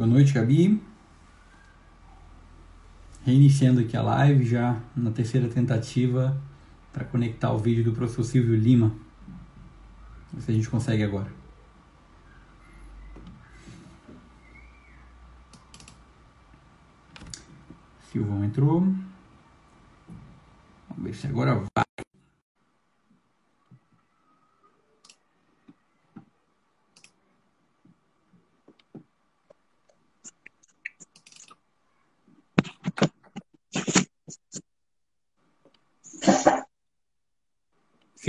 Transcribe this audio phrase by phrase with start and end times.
[0.00, 0.82] Boa noite, Gabi.
[3.22, 6.40] Reiniciando aqui a live já na terceira tentativa
[6.90, 8.96] para conectar o vídeo do professor Silvio Lima.
[10.32, 11.30] Ver se a gente consegue agora.
[18.10, 18.80] Silvão entrou.
[18.80, 19.04] Vamos
[20.96, 21.89] ver se agora vai.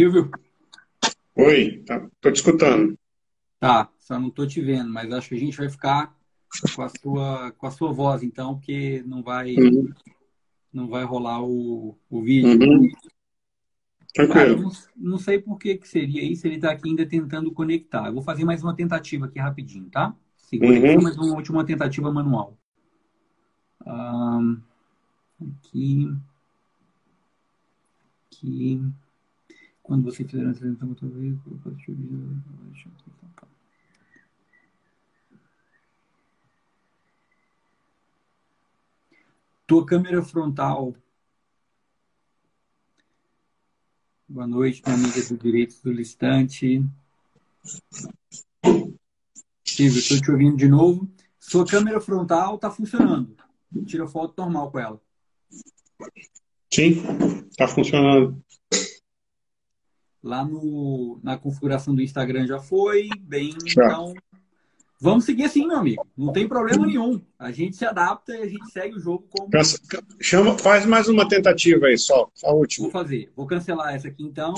[0.01, 0.31] Silvio?
[1.35, 2.97] Oi, tá, tô te escutando.
[3.59, 6.17] Tá, só não tô te vendo, mas acho que a gente vai ficar
[6.75, 9.93] com a sua, com a sua voz, então, porque não vai, uhum.
[10.73, 12.49] não vai rolar o, o vídeo.
[12.49, 12.89] Uhum.
[14.15, 18.07] Cara, não, não, sei por que, que seria isso, ele está aqui ainda tentando conectar.
[18.07, 20.15] Eu vou fazer mais uma tentativa aqui rapidinho, tá?
[20.35, 20.93] Segura uhum.
[20.93, 22.57] aqui, mais uma última tentativa manual.
[23.85, 24.59] Um,
[25.39, 26.11] aqui.
[28.31, 28.81] Aqui.
[29.91, 32.29] Quando você fizer a transmissão outra vez, compartilhe o
[32.71, 32.91] vídeo.
[39.67, 40.95] Tua câmera frontal.
[44.29, 46.85] Boa noite, minha amiga do Direitos do Listante.
[49.65, 51.11] Silvio, estou te ouvindo de novo.
[51.37, 53.35] Sua câmera frontal está funcionando.
[53.85, 55.01] Tira foto normal com ela.
[56.73, 56.93] Sim,
[57.49, 58.41] está funcionando.
[60.23, 63.85] Lá no, na configuração do Instagram já foi, bem, já.
[63.85, 64.13] então
[64.99, 66.05] vamos seguir assim, meu amigo.
[66.15, 67.19] Não tem problema nenhum.
[67.39, 69.49] A gente se adapta e a gente segue o jogo como.
[70.19, 72.83] Chama, faz mais uma tentativa aí, só, a última.
[72.83, 73.31] Vou fazer.
[73.35, 74.53] Vou cancelar essa aqui então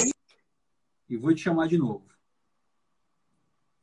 [1.10, 2.06] e vou te chamar de novo.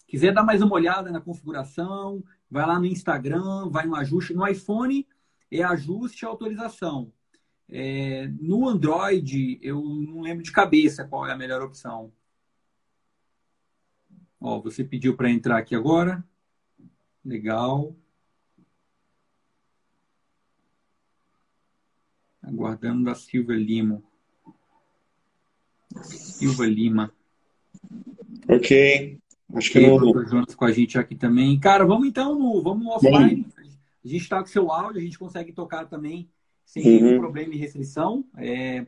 [0.07, 4.35] Quiser dar mais uma olhada na configuração, vai lá no Instagram, vai no ajuste.
[4.35, 5.07] No iPhone
[5.51, 7.13] é ajuste e autorização.
[7.73, 12.13] É, no Android, eu não lembro de cabeça qual é a melhor opção.
[14.41, 16.25] Ó, você pediu para entrar aqui agora.
[17.25, 17.95] Legal.
[22.43, 24.03] Aguardando da Silva Lima.
[26.03, 27.13] Silva Lima.
[28.49, 29.19] Ok.
[29.55, 30.27] Acho que não.
[30.27, 31.61] Juntos com a gente aqui também.
[31.61, 33.47] Cara, vamos então vamos offline.
[34.03, 36.29] A gente está com seu áudio, a gente consegue tocar também
[36.71, 37.05] sem uhum.
[37.05, 38.25] nenhum problema e restrição.
[38.37, 38.87] É,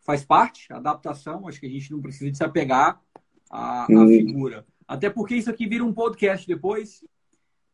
[0.00, 3.02] faz parte, adaptação, acho que a gente não precisa se apegar
[3.50, 4.04] à, uhum.
[4.04, 4.66] à figura.
[4.86, 7.04] Até porque isso aqui vira um podcast depois.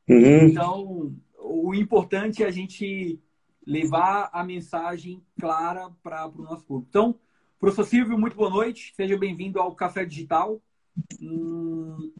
[0.08, 0.48] Uhum.
[0.48, 3.20] Então, o importante é a gente
[3.66, 6.88] levar a mensagem clara para o nosso público.
[6.88, 7.14] Então,
[7.60, 8.94] professor Silvio, muito boa noite.
[8.96, 10.62] Seja bem-vindo ao Café Digital,
[11.20, 12.10] um,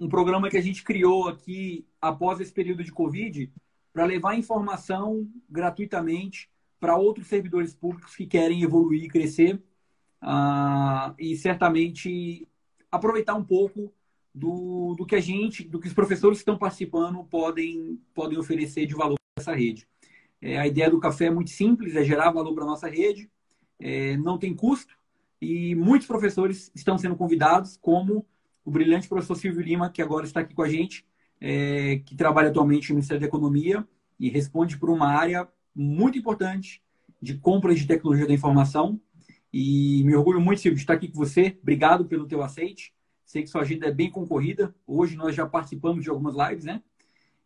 [0.00, 3.48] um programa que a gente criou aqui após esse período de Covid
[3.92, 6.52] para levar informação gratuitamente
[6.84, 9.54] para outros servidores públicos que querem evoluir e crescer
[10.22, 12.46] uh, e certamente
[12.92, 13.90] aproveitar um pouco
[14.34, 18.84] do, do que a gente, do que os professores que estão participando podem, podem oferecer
[18.84, 19.88] de valor para essa rede.
[20.42, 23.30] É, a ideia do café é muito simples, é gerar valor para a nossa rede,
[23.80, 24.94] é, não tem custo
[25.40, 28.26] e muitos professores estão sendo convidados, como
[28.62, 31.02] o brilhante professor Silvio Lima, que agora está aqui com a gente,
[31.40, 33.88] é, que trabalha atualmente no Ministério da Economia
[34.20, 36.82] e responde por uma área muito importante
[37.20, 39.00] de compras de tecnologia da informação.
[39.52, 41.56] E me orgulho muito, Silvio, de estar aqui com você.
[41.62, 42.92] Obrigado pelo teu aceite.
[43.24, 44.74] Sei que sua agenda é bem concorrida.
[44.86, 46.82] Hoje nós já participamos de algumas lives, né?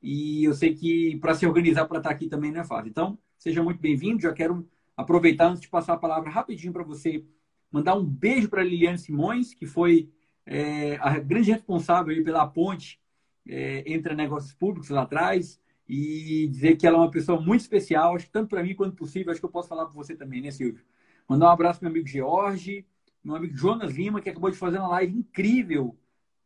[0.03, 2.89] E eu sei que para se organizar para estar aqui também não é fácil.
[2.89, 4.21] Então, seja muito bem-vindo.
[4.21, 7.25] Já quero aproveitar antes de passar a palavra rapidinho para você
[7.71, 10.11] mandar um beijo para Liliane Simões, que foi
[10.47, 13.01] é, a grande responsável pela ponte
[13.47, 18.15] é, entre negócios públicos lá atrás e dizer que ela é uma pessoa muito especial,
[18.15, 20.43] acho que tanto para mim quanto possível, acho que eu posso falar para você também,
[20.43, 20.85] né, Silvio?
[21.27, 22.87] Mandar um abraço para meu amigo George,
[23.25, 25.97] meu amigo Jonas Lima, que acabou de fazer uma live incrível.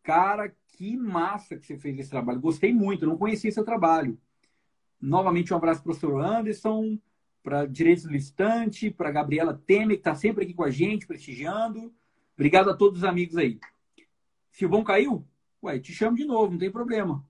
[0.03, 2.41] Cara, que massa que você fez esse trabalho.
[2.41, 4.19] Gostei muito, não conhecia seu trabalho.
[5.01, 6.99] Novamente, um abraço para o professor Anderson,
[7.43, 11.93] para Direitos do Listante, para Gabriela Temer, que está sempre aqui com a gente, prestigiando.
[12.35, 13.59] Obrigado a todos os amigos aí.
[14.51, 15.27] Silvão caiu?
[15.63, 17.25] Ué, te chamo de novo, não tem problema.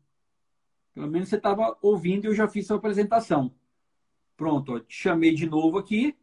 [0.94, 3.52] Pelo menos você estava ouvindo e eu já fiz sua apresentação.
[4.36, 6.14] Pronto, ó, te chamei de novo aqui.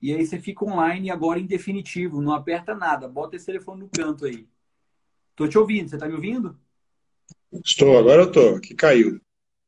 [0.00, 2.20] E aí você fica online agora em definitivo.
[2.20, 3.08] Não aperta nada.
[3.08, 4.46] Bota esse telefone no canto aí.
[5.34, 5.88] Tô te ouvindo.
[5.88, 6.56] Você está me ouvindo?
[7.64, 8.60] Estou, agora eu estou.
[8.60, 9.20] Que caiu.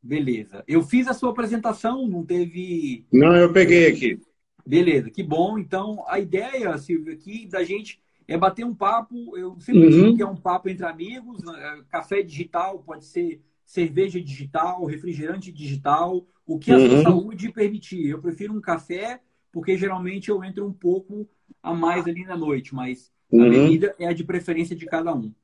[0.02, 0.62] Beleza.
[0.66, 3.06] Eu fiz a sua apresentação, não teve.
[3.12, 4.20] Não, eu peguei aqui.
[4.64, 5.58] Beleza, que bom.
[5.58, 9.37] Então, a ideia, Silvio, aqui da gente é bater um papo.
[9.37, 9.90] Eu sempre uhum.
[9.90, 11.43] digo que é um papo entre amigos.
[11.43, 11.84] Né?
[11.90, 16.88] Café digital pode ser cerveja digital, refrigerante digital, o que a uhum.
[16.88, 18.09] sua saúde permitir.
[18.09, 19.20] Eu prefiro um café,
[19.53, 21.29] porque geralmente eu entro um pouco
[21.62, 23.44] a mais ali na noite, mas uhum.
[23.44, 25.35] a bebida é a de preferência de cada um.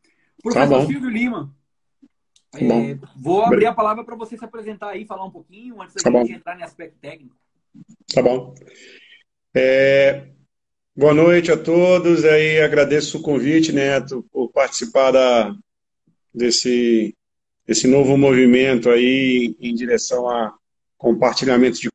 [0.42, 1.54] Professor tá Silvio Lima,
[2.50, 5.94] tá é, vou abrir a palavra para você se apresentar aí, falar um pouquinho, antes
[5.94, 7.36] da tá gente entrar em aspecto técnico.
[8.14, 8.54] Tá bom.
[9.54, 10.28] É,
[10.96, 12.24] boa noite a todos.
[12.24, 15.54] Aí agradeço o convite, Neto, por participar da,
[16.34, 17.14] desse,
[17.66, 20.56] desse novo movimento aí em direção a
[20.96, 21.88] compartilhamento de?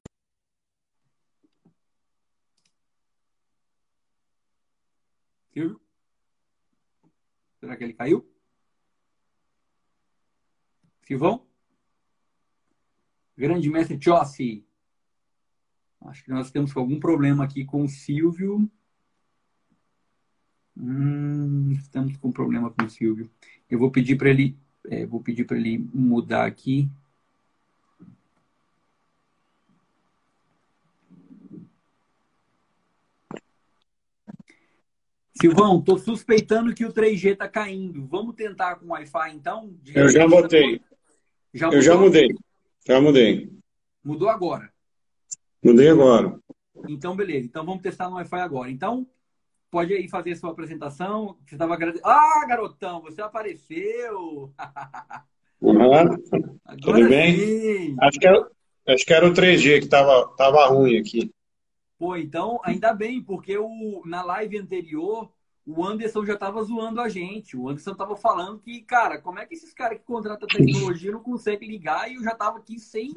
[7.59, 8.25] Será que ele caiu?
[11.05, 11.45] Silvão?
[13.37, 14.65] Grande mestre Chossi.
[16.01, 18.69] Acho que nós temos algum problema aqui com o Silvio.
[20.77, 23.29] Hum, estamos com problema com o Silvio.
[23.69, 24.57] Eu vou pedir para ele,
[24.89, 26.89] é, vou pedir para ele mudar aqui.
[35.39, 38.05] Silvão, estou suspeitando que o 3G está caindo.
[38.07, 39.73] Vamos tentar com Wi-Fi então?
[39.95, 40.81] Eu já botei.
[41.53, 42.27] Já Eu já mudei.
[42.85, 43.49] Já mudei.
[44.03, 44.69] Mudou agora.
[45.63, 46.37] Mudei agora.
[46.89, 47.45] Então, beleza.
[47.45, 48.69] Então, vamos testar no Wi-Fi agora.
[48.69, 49.07] Então,
[49.69, 51.37] pode aí fazer a sua apresentação.
[51.45, 52.07] Você estava agradecendo.
[52.07, 54.53] Ah, garotão, você apareceu!
[55.61, 56.17] Uhum.
[56.81, 57.95] Tudo bem?
[57.99, 58.49] Acho que, era,
[58.87, 61.31] acho que era o 3G que estava tava ruim aqui.
[61.97, 65.29] Pô, então, ainda bem, porque o, na live anterior,
[65.67, 67.57] o Anderson já estava zoando a gente.
[67.57, 71.21] O Anderson estava falando que, cara, como é que esses caras que contratam tecnologia não
[71.21, 73.13] conseguem ligar e eu já estava aqui sem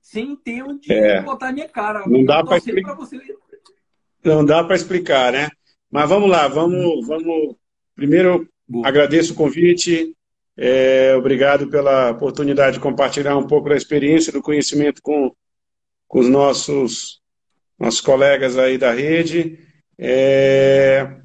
[0.00, 1.22] sem ter onde é.
[1.22, 2.04] botar minha cara.
[2.06, 2.94] Não dá para explicar.
[2.94, 3.20] Você...
[4.24, 5.48] Não dá para explicar, né?
[5.92, 7.54] Mas vamos lá, vamos, vamos.
[7.94, 8.88] Primeiro, Boa.
[8.88, 10.16] agradeço o convite.
[10.56, 15.30] É, obrigado pela oportunidade de compartilhar um pouco da experiência, do conhecimento com,
[16.08, 17.20] com os nossos,
[17.78, 19.58] nossos colegas aí da rede.
[19.98, 21.18] É,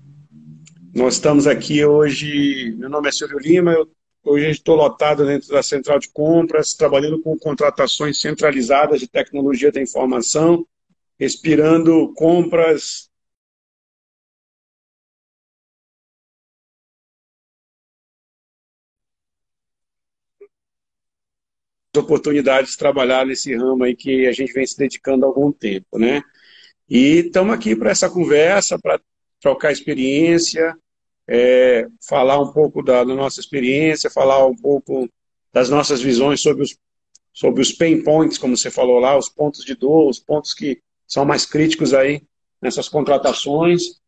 [0.93, 2.75] nós estamos aqui hoje.
[2.77, 3.89] Meu nome é Silvio Lima, eu
[4.29, 9.81] Hoje estou lotado dentro da central de compras, trabalhando com contratações centralizadas de tecnologia da
[9.81, 10.67] informação,
[11.17, 13.06] respirando compras
[21.97, 25.97] oportunidades de trabalhar nesse ramo aí que a gente vem se dedicando há algum tempo,
[25.97, 26.21] né?
[26.89, 28.99] E estamos aqui para essa conversa, para
[29.41, 30.75] trocar experiência,
[31.27, 35.09] é, falar um pouco da, da, nossa experiência, falar um pouco
[35.51, 36.77] das nossas visões sobre os,
[37.33, 40.79] sobre os pain points, como você falou lá, os pontos de dor, os pontos que
[41.05, 42.21] são mais críticos aí
[42.61, 43.99] nessas contratações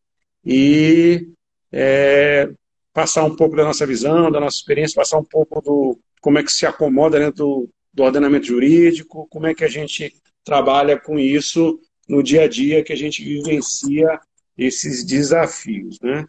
[0.44, 1.28] e
[1.70, 2.50] é,
[2.92, 6.42] passar um pouco da nossa visão, da nossa experiência, passar um pouco do como é
[6.42, 10.14] que se acomoda dentro do, do ordenamento jurídico, como é que a gente
[10.44, 14.20] trabalha com isso no dia a dia que a gente vivencia
[14.56, 16.26] esses desafios, né?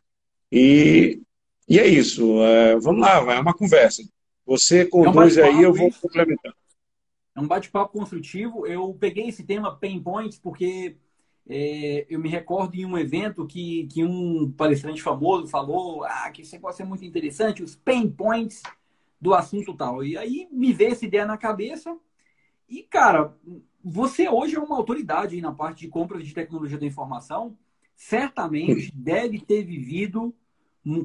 [0.52, 1.22] E,
[1.68, 2.42] e é isso.
[2.44, 4.04] É, vamos lá, é uma conversa.
[4.46, 6.54] Você conduz é um aí, eu vou complementar.
[7.36, 8.68] É um bate-papo construtivo.
[8.68, 10.98] Eu peguei esse tema pain points porque
[11.48, 16.42] é, eu me recordo em um evento que, que um palestrante famoso falou ah, que
[16.42, 18.62] esse negócio é muito interessante, os pain points
[19.22, 20.04] do assunto tal.
[20.04, 21.96] E aí me veio essa ideia na cabeça.
[22.68, 23.38] E, cara,
[23.84, 27.56] você hoje é uma autoridade na parte de compras de tecnologia da informação.
[27.96, 30.34] Certamente deve ter vivido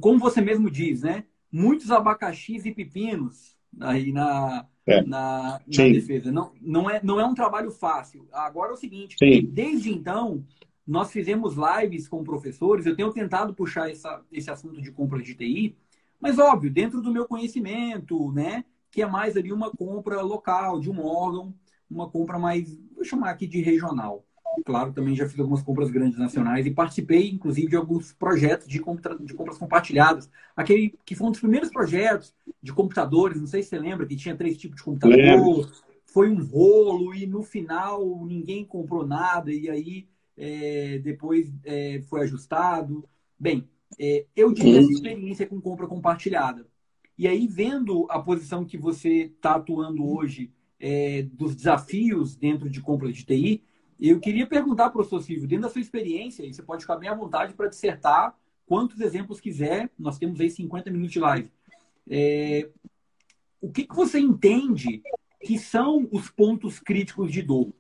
[0.01, 1.25] como você mesmo diz, né?
[1.53, 5.03] Muitos abacaxis e pepinos aí na, é.
[5.03, 6.33] na, na defesa.
[6.33, 8.27] Não, não, é, não é um trabalho fácil.
[8.33, 9.45] Agora é o seguinte, Sim.
[9.45, 10.45] desde então,
[10.87, 15.35] nós fizemos lives com professores, eu tenho tentado puxar essa, esse assunto de compra de
[15.35, 15.77] TI,
[16.21, 18.65] mas óbvio, dentro do meu conhecimento, né?
[18.91, 21.55] Que é mais ali uma compra local, de um órgão,
[21.91, 24.27] uma compra mais, vou chamar aqui de regional
[24.65, 28.79] claro, também já fiz algumas compras grandes nacionais e participei, inclusive, de alguns projetos de,
[28.79, 30.31] compra, de compras compartilhadas.
[30.57, 34.17] Aquele que foi um dos primeiros projetos de computadores, não sei se você lembra, que
[34.17, 35.17] tinha três tipos de computador.
[35.17, 35.71] Lembro.
[36.07, 42.23] Foi um rolo e no final ninguém comprou nada e aí é, depois é, foi
[42.23, 43.07] ajustado.
[43.39, 46.67] Bem, é, eu tive essa experiência com compra compartilhada.
[47.19, 52.81] E aí, vendo a posição que você está atuando hoje é, dos desafios dentro de
[52.81, 53.63] compras de TI,
[53.99, 57.15] eu queria perguntar, professor Silvio, dentro da sua experiência, e você pode ficar bem à
[57.15, 61.51] vontade para dissertar quantos exemplos quiser, nós temos aí 50 minutos de live.
[62.09, 62.69] É,
[63.61, 65.03] o que, que você entende
[65.41, 67.73] que são os pontos críticos de dor?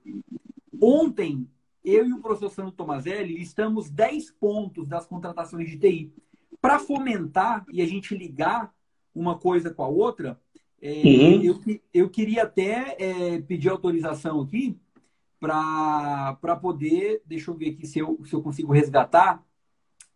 [0.80, 1.46] Ontem,
[1.86, 6.12] eu e o professor Sandro Tomazelli listamos 10 pontos das contratações de TI.
[6.60, 8.74] Para fomentar e a gente ligar
[9.14, 10.38] uma coisa com a outra,
[10.82, 11.42] É, uhum.
[11.42, 14.78] eu, eu queria até é, pedir autorização aqui
[15.40, 19.42] para poder, deixa eu ver aqui se eu, se eu consigo resgatar.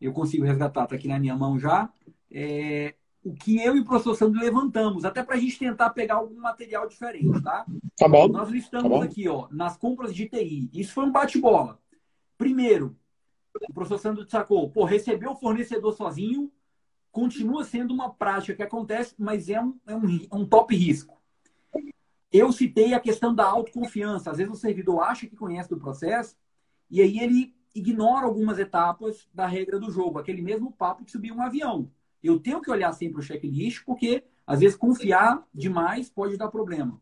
[0.01, 1.91] Eu consigo resgatar, está aqui na minha mão já.
[2.31, 6.15] É, o que eu e o professor Sandro levantamos, até para a gente tentar pegar
[6.15, 7.67] algum material diferente, tá?
[7.97, 8.29] Tá bom.
[8.29, 9.03] Nós listamos tá bom.
[9.03, 10.71] aqui, ó, nas compras de TI.
[10.73, 11.79] Isso foi um bate-bola.
[12.39, 12.97] Primeiro,
[13.69, 16.51] o professor Sandro destacou, pô, receber o fornecedor sozinho
[17.13, 21.21] continua sendo uma prática que acontece, mas é um, é um, um top risco.
[22.33, 24.31] Eu citei a questão da autoconfiança.
[24.31, 26.37] Às vezes o servidor acha que conhece do processo
[26.89, 30.19] e aí ele ignora algumas etapas da regra do jogo.
[30.19, 31.91] Aquele mesmo papo de subir um avião.
[32.23, 37.01] Eu tenho que olhar sempre o checklist, porque às vezes confiar demais pode dar problema.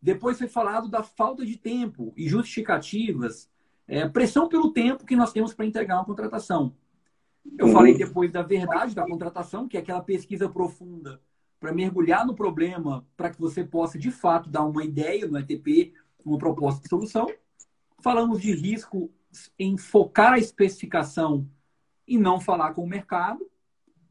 [0.00, 3.50] Depois foi falado da falta de tempo e justificativas,
[3.86, 6.74] é, pressão pelo tempo que nós temos para entregar uma contratação.
[7.58, 7.72] Eu uhum.
[7.72, 11.20] falei depois da verdade da contratação, que é aquela pesquisa profunda
[11.58, 15.92] para mergulhar no problema, para que você possa de fato dar uma ideia no ETP,
[16.24, 17.26] uma proposta de solução.
[18.00, 19.10] Falamos de risco
[19.58, 21.46] em focar a especificação
[22.08, 23.49] e não falar com o mercado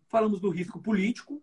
[0.09, 1.41] falamos do risco político,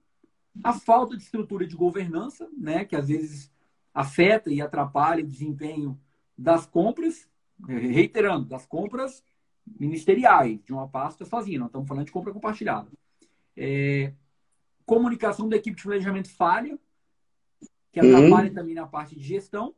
[0.62, 3.50] a falta de estrutura de governança, né, que às vezes
[3.94, 5.98] afeta e atrapalha o desempenho
[6.36, 7.28] das compras,
[7.66, 9.24] reiterando, das compras
[9.78, 12.90] ministeriais, de uma pasta sozinha, não estamos falando de compra compartilhada.
[13.56, 14.12] É,
[14.84, 16.78] comunicação da equipe de planejamento falha,
[17.92, 18.54] que atrapalha uhum.
[18.54, 19.74] também na parte de gestão.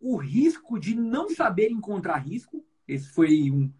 [0.00, 3.72] O risco de não saber encontrar risco, esse foi um,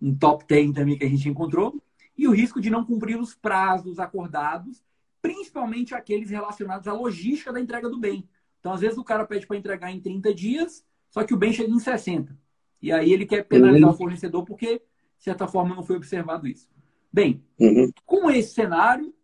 [0.00, 1.80] um top 10 também que a gente encontrou
[2.18, 4.82] e o risco de não cumprir os prazos acordados,
[5.22, 8.28] principalmente aqueles relacionados à logística da entrega do bem.
[8.58, 11.52] Então, às vezes, o cara pede para entregar em 30 dias, só que o bem
[11.52, 12.36] chega em 60.
[12.82, 13.94] E aí ele quer penalizar uhum.
[13.94, 16.68] o fornecedor porque, de certa forma, não foi observado isso.
[17.12, 17.90] Bem, uhum.
[18.04, 19.14] com esse cenário,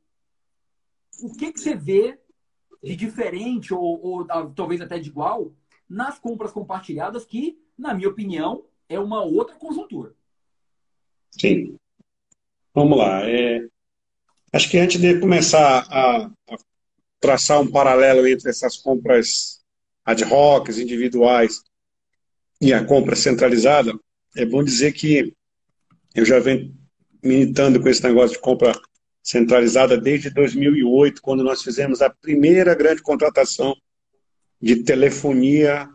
[1.20, 2.18] o que, que você vê
[2.82, 4.24] de diferente, ou, ou
[4.54, 5.52] talvez até de igual,
[5.88, 10.14] nas compras compartilhadas, que, na minha opinião, é uma outra conjuntura?
[11.30, 11.76] Sim.
[12.74, 13.28] Vamos lá.
[13.30, 13.64] É,
[14.52, 16.56] acho que antes de começar a, a,
[17.20, 19.60] traçar um paralelo entre essas compras
[20.04, 21.62] ad hoc, individuais,
[22.60, 23.92] e a compra centralizada,
[24.36, 25.32] é bom dizer que
[26.14, 26.74] eu já venho
[27.22, 28.72] militando com esse negócio de compra
[29.22, 33.74] centralizada desde 2008, quando nós fizemos a primeira grande contratação
[34.60, 35.88] de telefonia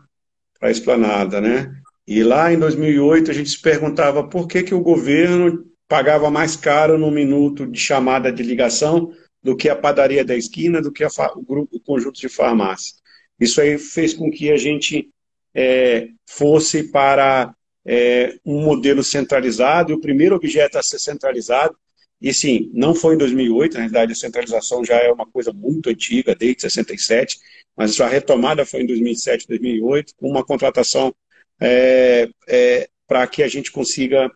[0.58, 1.72] para a Esplanada, né?
[2.06, 6.54] E lá em 2008 a gente se perguntava por que, que o governo pagava mais
[6.54, 11.04] caro no minuto de chamada de ligação do que a padaria da esquina, do que
[11.04, 12.94] o, grupo, o conjunto de farmácia.
[13.40, 15.10] Isso aí fez com que a gente
[15.52, 17.52] é, fosse para
[17.84, 21.76] é, um modelo centralizado, e o primeiro objeto a ser centralizado,
[22.22, 25.90] e sim, não foi em 2008, na realidade a centralização já é uma coisa muito
[25.90, 27.36] antiga, desde 67,
[27.76, 31.12] mas a retomada foi em 2007, 2008, com uma contratação
[31.60, 34.30] é, é para que a gente consiga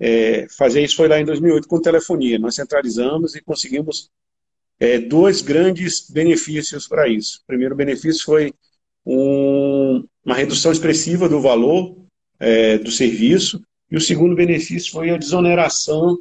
[0.00, 2.38] é, fazer isso foi lá em 2008 com telefonia.
[2.38, 4.10] Nós centralizamos e conseguimos
[4.78, 7.40] é, dois grandes benefícios para isso.
[7.42, 8.52] O primeiro benefício foi
[9.04, 11.96] um, uma redução expressiva do valor
[12.38, 16.18] é, do serviço, e o segundo benefício foi a desoneração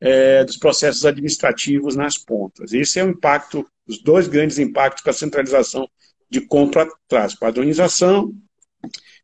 [0.00, 2.72] é, dos processos administrativos nas pontas.
[2.72, 5.88] Esse é o impacto, os dois grandes impactos que a centralização
[6.30, 8.32] de compra traz: padronização,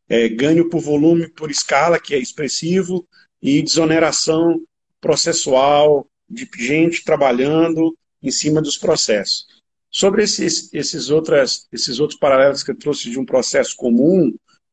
[0.09, 3.07] é, ganho por volume, por escala, que é expressivo,
[3.45, 4.59] e desoneração
[4.99, 9.45] processual de gente trabalhando em cima dos processos.
[9.91, 14.29] Sobre esses, esses, outras, esses outros paralelos que eu trouxe de um processo comum,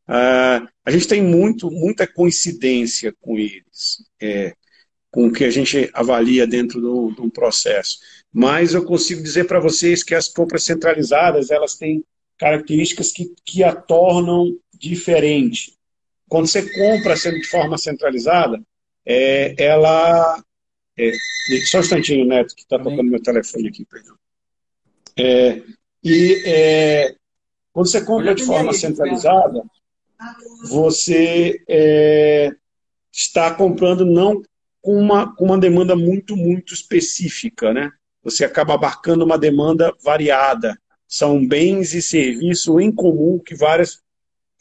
[0.09, 4.55] uh, a gente tem muito, muita coincidência com eles, é,
[5.11, 7.99] com o que a gente avalia dentro de um processo.
[8.33, 12.03] Mas eu consigo dizer para vocês que as compras centralizadas elas têm
[12.39, 15.75] características que, que a tornam diferente.
[16.33, 18.59] Quando você compra sendo de forma centralizada,
[19.05, 20.43] é, ela.
[20.99, 21.13] É,
[21.67, 24.17] só um instantinho, Neto, que está tocando meu telefone aqui, perdão.
[25.15, 25.61] É,
[26.03, 27.15] e é,
[27.71, 29.63] quando você compra de forma centralizada,
[30.71, 32.51] você é,
[33.13, 34.43] está comprando não
[34.81, 37.93] com uma, com uma demanda muito, muito específica, né?
[38.25, 40.81] Você acaba abarcando uma demanda variada.
[41.07, 44.02] São bens e serviços em comum que várias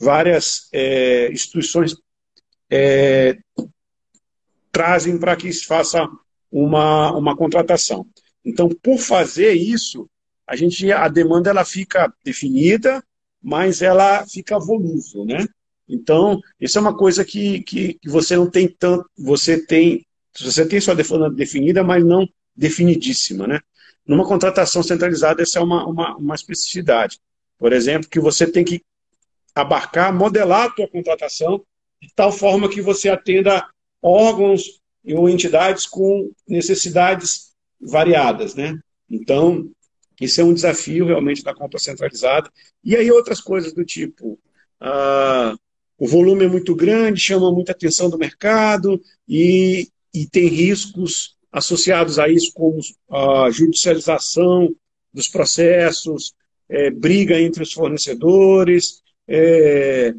[0.02, 1.96] várias é, instituições
[2.70, 3.38] é,
[4.72, 6.08] trazem para que se faça
[6.52, 8.06] uma, uma contratação.
[8.44, 10.10] Então, por fazer isso,
[10.48, 13.04] a gente a demanda ela fica definida,
[13.42, 15.46] mas ela fica volúvel, né?
[15.88, 20.06] Então, isso é uma coisa que, que, que você não tem tanto, você tem,
[20.40, 23.60] você tem sua demanda definida, mas não definidíssima, né?
[24.06, 27.20] numa contratação centralizada, essa é uma, uma, uma especificidade.
[27.58, 28.82] Por exemplo, que você tem que
[29.56, 31.64] abarcar, modelar a tua contratação
[32.02, 33.68] de tal forma que você atenda
[34.02, 38.80] órgãos ou entidades com necessidades variadas, né?
[39.10, 39.70] Então,
[40.20, 42.50] isso é um desafio realmente da compra centralizada.
[42.84, 44.40] E aí outras coisas do tipo,
[44.80, 45.56] ah,
[45.98, 52.18] o volume é muito grande, chama muita atenção do mercado e, e tem riscos associados
[52.18, 52.80] a isso, como
[53.10, 54.74] a judicialização
[55.14, 56.34] dos processos,
[56.70, 60.14] é, briga entre os fornecedores, é,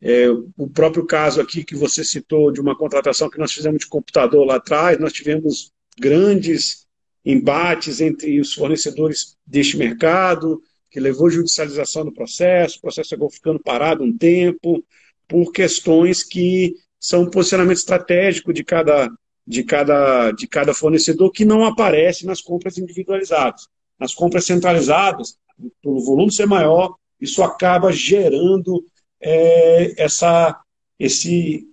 [0.00, 3.86] é, o próprio caso aqui que você citou de uma contratação que nós fizemos de
[3.86, 6.86] computador lá atrás, nós tivemos grandes
[7.24, 13.60] embates entre os fornecedores deste mercado, que levou judicialização do processo, o processo acabou ficando
[13.60, 14.82] parado um tempo,
[15.26, 19.10] por questões que são posicionamento estratégico de cada,
[19.46, 23.68] de cada, de cada fornecedor que não aparece nas compras individualizadas.
[23.98, 25.36] Nas compras centralizadas,
[25.82, 28.84] pelo volume ser maior, isso acaba gerando
[29.20, 30.60] é, essa,
[30.98, 31.66] esse,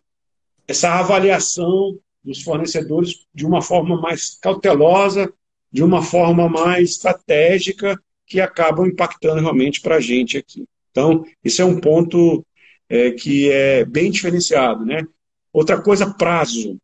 [0.67, 5.31] essa avaliação dos fornecedores de uma forma mais cautelosa,
[5.71, 10.65] de uma forma mais estratégica, que acabam impactando realmente para a gente aqui.
[10.89, 12.43] Então, isso é um ponto
[12.89, 14.83] é, que é bem diferenciado.
[14.85, 15.05] Né?
[15.53, 16.77] Outra coisa, prazo.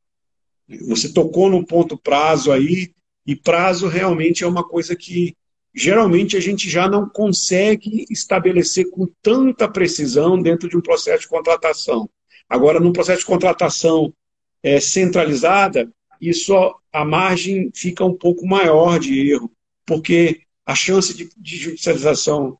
[0.87, 2.91] Você tocou no ponto prazo aí,
[3.25, 5.35] e prazo realmente é uma coisa que
[5.73, 11.27] geralmente a gente já não consegue estabelecer com tanta precisão dentro de um processo de
[11.27, 12.09] contratação.
[12.49, 14.13] Agora, num processo de contratação
[14.61, 16.53] é, centralizada, isso
[16.91, 19.51] a margem fica um pouco maior de erro,
[19.85, 22.57] porque a chance de, de judicialização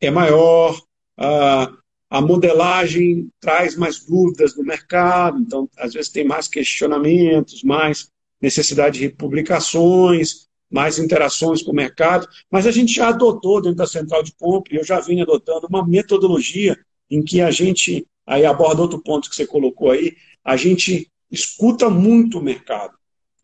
[0.00, 0.78] é maior,
[1.16, 1.72] a,
[2.10, 8.08] a modelagem traz mais dúvidas no mercado, então às vezes tem mais questionamentos, mais
[8.40, 13.86] necessidade de publicações, mais interações com o mercado, mas a gente já adotou dentro da
[13.86, 16.76] central de compra, eu já vim adotando uma metodologia
[17.10, 21.88] em que a gente, aí aborda outro ponto que você colocou aí, a gente escuta
[21.88, 22.94] muito o mercado.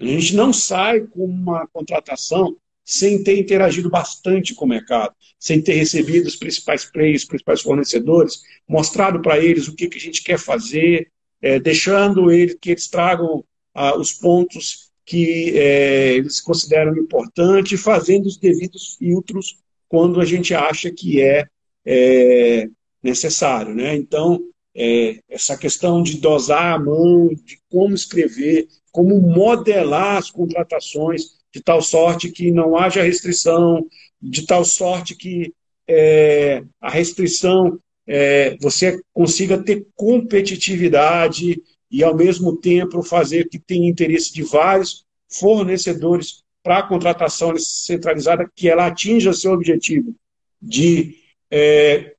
[0.01, 5.63] A gente não sai com uma contratação sem ter interagido bastante com o mercado, sem
[5.63, 10.01] ter recebido os principais players, os principais fornecedores, mostrado para eles o que, que a
[10.01, 16.41] gente quer fazer, é, deixando eles que eles tragam ah, os pontos que é, eles
[16.41, 21.47] consideram importante, fazendo os devidos filtros quando a gente acha que é,
[21.85, 22.69] é
[23.03, 23.75] necessário.
[23.75, 23.95] Né?
[23.97, 24.41] Então,
[24.75, 31.61] é, essa questão de dosar a mão, de como escrever, como modelar as contratações, de
[31.61, 33.87] tal sorte que não haja restrição,
[34.21, 35.53] de tal sorte que
[35.87, 41.61] é, a restrição é, você consiga ter competitividade
[41.93, 48.51] e, ao mesmo tempo, fazer que tenha interesse de vários fornecedores para a contratação centralizada,
[48.57, 50.17] que ela atinja seu objetivo
[50.61, 51.19] de,
[51.51, 52.15] é,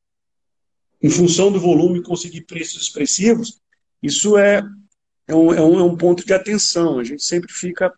[1.01, 3.59] em função do volume, conseguir preços expressivos,
[4.01, 4.61] isso é,
[5.27, 6.99] é, um, é, um, é um ponto de atenção.
[6.99, 7.91] A gente sempre fica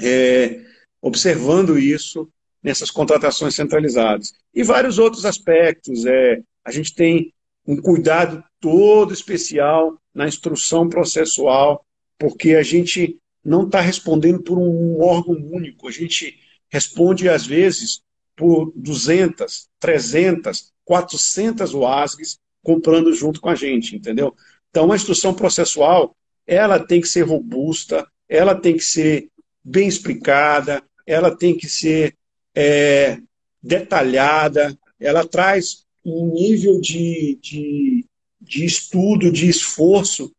[0.00, 0.60] é,
[1.02, 2.28] observando isso
[2.62, 4.34] nessas contratações centralizadas.
[4.54, 6.04] E vários outros aspectos.
[6.04, 7.32] É, a gente tem
[7.66, 11.84] um cuidado todo especial na instrução processual,
[12.18, 16.38] porque a gente não está respondendo por um órgão único, a gente
[16.70, 18.00] responde, às vezes,
[18.34, 24.34] por 200, 300, 400 OASGs comprando junto com a gente, entendeu?
[24.70, 29.28] Então, a instrução processual, ela tem que ser robusta, ela tem que ser
[29.62, 32.16] bem explicada, ela tem que ser
[32.54, 33.18] é,
[33.62, 38.05] detalhada, ela traz um nível de, de,
[38.46, 40.32] de estudo, de esforço,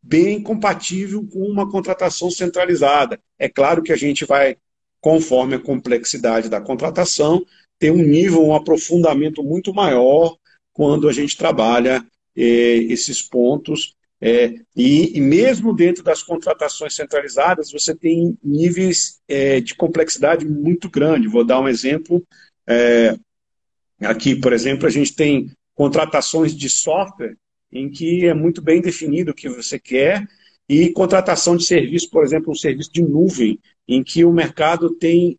[0.00, 3.20] bem compatível com uma contratação centralizada.
[3.38, 4.56] É claro que a gente vai,
[5.00, 7.44] conforme a complexidade da contratação,
[7.78, 10.36] ter um nível, um aprofundamento muito maior
[10.72, 12.04] quando a gente trabalha
[12.36, 13.94] eh, esses pontos.
[14.20, 20.88] Eh, e, e, mesmo dentro das contratações centralizadas, você tem níveis eh, de complexidade muito
[20.88, 21.28] grande.
[21.28, 22.22] Vou dar um exemplo.
[24.00, 27.36] aqui, por exemplo, a gente tem contratações de software
[27.72, 30.26] em que é muito bem definido o que você quer,
[30.68, 35.38] e contratação de serviço, por exemplo, um serviço de nuvem, em que o mercado tem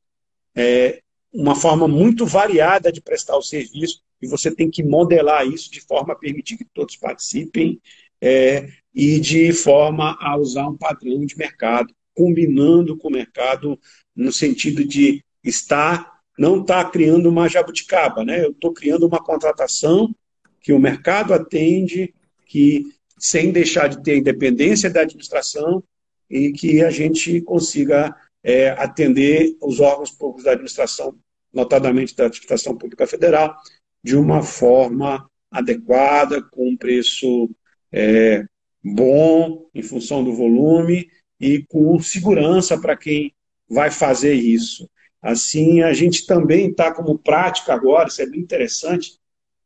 [0.56, 5.72] é, uma forma muito variada de prestar o serviço, e você tem que modelar isso
[5.72, 7.80] de forma a permitir que todos participem
[8.22, 13.80] é, e de forma a usar um padrão de mercado, combinando com o mercado
[14.16, 18.44] no sentido de estar, não estar tá criando uma jabuticaba, né?
[18.44, 20.14] Eu estou criando uma contratação
[20.60, 22.14] que o mercado atende,
[22.50, 22.84] que
[23.18, 25.84] sem deixar de ter independência da administração
[26.30, 31.16] e que a gente consiga é, atender os órgãos públicos da administração,
[31.54, 33.56] notadamente da administração pública federal,
[34.04, 37.50] de uma forma adequada, com um preço
[37.92, 38.46] é,
[38.84, 41.08] bom, em função do volume,
[41.40, 43.34] e com segurança para quem
[43.70, 44.90] vai fazer isso.
[45.22, 49.18] Assim, a gente também está como prática agora, isso é bem interessante,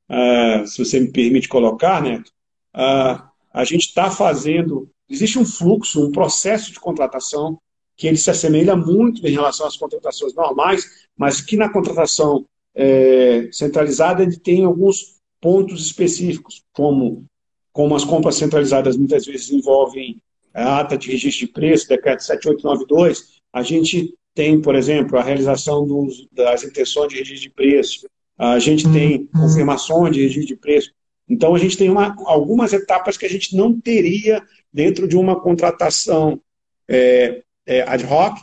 [0.10, 2.32] uh, se você me permite colocar, Neto,
[2.76, 7.60] uh, a gente está fazendo, existe um fluxo, um processo de contratação
[7.96, 13.50] que ele se assemelha muito em relação às contratações normais, mas que na contratação é,
[13.52, 17.26] centralizada ele tem alguns pontos específicos, como,
[17.72, 20.20] como as compras centralizadas muitas vezes envolvem
[20.54, 25.86] a ata de registro de preço, decreto 7892, a gente tem, por exemplo, a realização
[25.86, 28.08] dos, das intenções de registro de preço,
[28.38, 29.42] a gente tem uhum.
[29.42, 30.92] confirmações de registro de preço.
[31.28, 35.40] Então, a gente tem uma, algumas etapas que a gente não teria dentro de uma
[35.40, 36.42] contratação
[36.88, 38.40] é, é, ad hoc,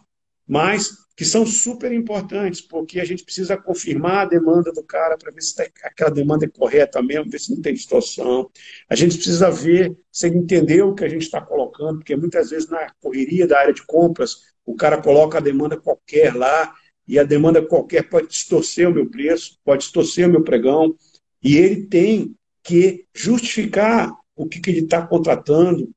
[0.47, 5.31] mas que são super importantes, porque a gente precisa confirmar a demanda do cara para
[5.31, 8.51] ver se tá, aquela demanda é correta mesmo, ver se não tem distorção.
[8.89, 12.49] A gente precisa ver se ele entendeu o que a gente está colocando, porque muitas
[12.49, 16.73] vezes na correria da área de compras, o cara coloca a demanda qualquer lá,
[17.07, 20.95] e a demanda qualquer pode distorcer o meu preço, pode distorcer o meu pregão,
[21.43, 25.91] e ele tem que justificar o que, que ele está contratando,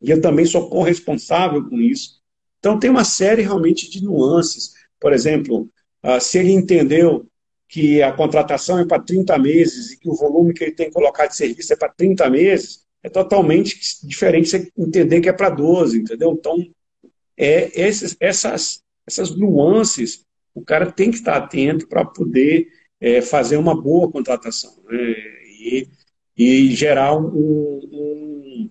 [0.00, 2.20] e eu também sou corresponsável com isso.
[2.58, 4.72] Então, tem uma série realmente de nuances.
[5.00, 5.68] Por exemplo,
[6.02, 7.26] ah, se ele entendeu
[7.68, 10.92] que a contratação é para 30 meses e que o volume que ele tem que
[10.92, 15.50] colocar de serviço é para 30 meses, é totalmente diferente você entender que é para
[15.50, 16.32] 12, entendeu?
[16.32, 16.64] Então,
[17.36, 22.68] é esses, essas, essas nuances, o cara tem que estar atento para poder
[23.00, 24.96] é, fazer uma boa contratação né?
[25.48, 25.88] e,
[26.36, 28.70] e gerar um, um,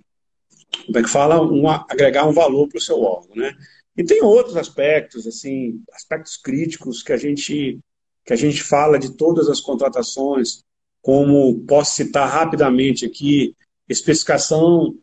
[0.86, 3.56] como é que fala, um, agregar um valor para o seu órgão, né?
[3.96, 7.80] E tem outros aspectos, assim, aspectos críticos que a gente
[8.24, 10.64] que a gente fala de todas as contratações,
[11.02, 13.56] como posso citar rapidamente aqui,
[13.90, 14.96] especificação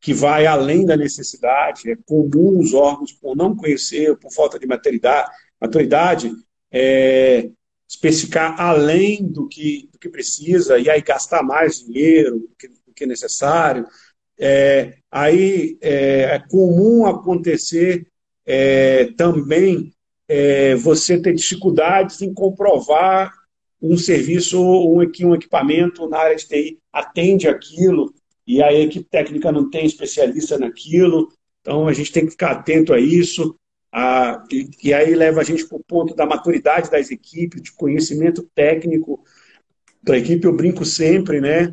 [0.00, 4.66] que vai além da necessidade, é comum os órgãos, por não conhecer, por falta de
[4.66, 6.32] maturidade, maturidade
[6.70, 7.50] é,
[7.88, 12.92] especificar além do que, do que precisa e aí gastar mais dinheiro do que, do
[12.94, 13.86] que necessário.
[14.38, 18.06] É, aí é, é comum acontecer
[18.44, 19.92] é, também
[20.28, 23.32] é, você ter dificuldades em comprovar
[23.80, 28.14] um serviço ou um, equipamento na área de TI atende aquilo
[28.46, 31.28] e a equipe técnica não tem especialista naquilo,
[31.60, 33.56] então a gente tem que ficar atento a isso.
[33.96, 37.70] A, e, e, aí leva a gente para o ponto da maturidade das equipes, de
[37.72, 39.22] conhecimento técnico
[40.02, 40.44] da equipe.
[40.44, 41.72] Eu brinco sempre, né,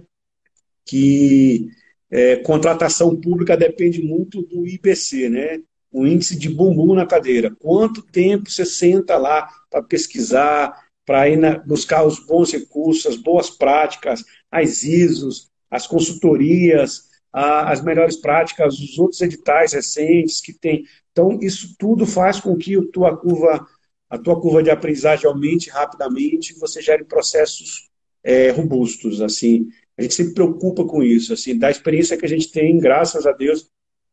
[0.85, 1.69] que
[2.11, 5.61] é, contratação pública depende muito do IPC, né?
[5.91, 7.51] o índice de bumbum na cadeira.
[7.59, 10.73] Quanto tempo você senta lá para pesquisar,
[11.05, 17.81] para ir na, buscar os bons recursos, as boas práticas, as ISOs, as consultorias, as
[17.81, 20.83] melhores práticas, os outros editais recentes que tem.
[21.11, 23.65] Então, isso tudo faz com que a tua curva,
[24.09, 27.89] a tua curva de aprendizagem aumente rapidamente e você gere processos
[28.23, 29.21] é, robustos.
[29.21, 31.33] Assim, a gente se preocupa com isso.
[31.33, 33.69] Assim, da experiência que a gente tem, graças a Deus,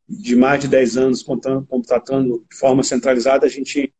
[0.08, 3.92] de mais de 10 anos contratando de forma centralizada, a gente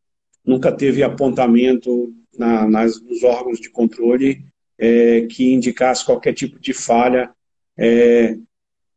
[0.45, 4.45] nunca teve apontamento na, nas, nos órgãos de controle
[4.79, 7.31] é, que indicasse qualquer tipo de falha
[7.77, 8.39] é,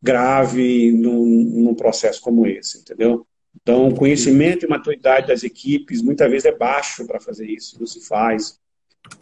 [0.01, 3.25] grave num, num, processo como esse, entendeu?
[3.61, 7.85] Então, o conhecimento e maturidade das equipes muitas vezes é baixo para fazer isso, não
[7.85, 8.59] se faz.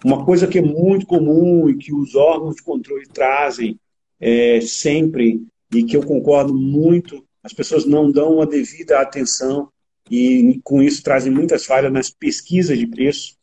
[0.04, 3.80] Uma coisa que é muito comum e que os órgãos de controle trazem
[4.20, 5.42] é, sempre,
[5.74, 9.70] e que eu concordo muito, as pessoas não dão a devida atenção
[10.10, 13.38] e com isso trazem muitas falhas nas pesquisas de preço.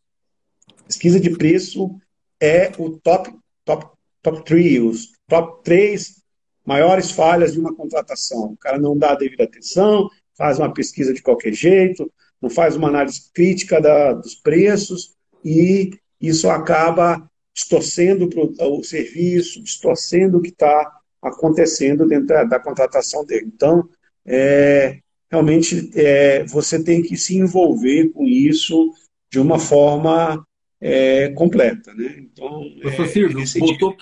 [0.86, 1.96] Pesquisa de preço
[2.40, 3.32] é o top
[3.64, 3.86] top
[4.22, 6.22] top three, os top três
[6.66, 8.52] maiores falhas de uma contratação.
[8.52, 12.10] O cara não dá a devida atenção, faz uma pesquisa de qualquer jeito,
[12.42, 18.28] não faz uma análise crítica da, dos preços e isso acaba distorcendo
[18.60, 23.50] o serviço, distorcendo o que está acontecendo dentro da, da contratação dele.
[23.54, 23.88] Então,
[24.26, 24.98] é,
[25.30, 28.92] realmente, é, você tem que se envolver com isso
[29.30, 30.46] de uma forma
[30.80, 31.94] é, completa.
[31.94, 32.16] Né?
[32.18, 33.96] Então, Professor Silvio, botou,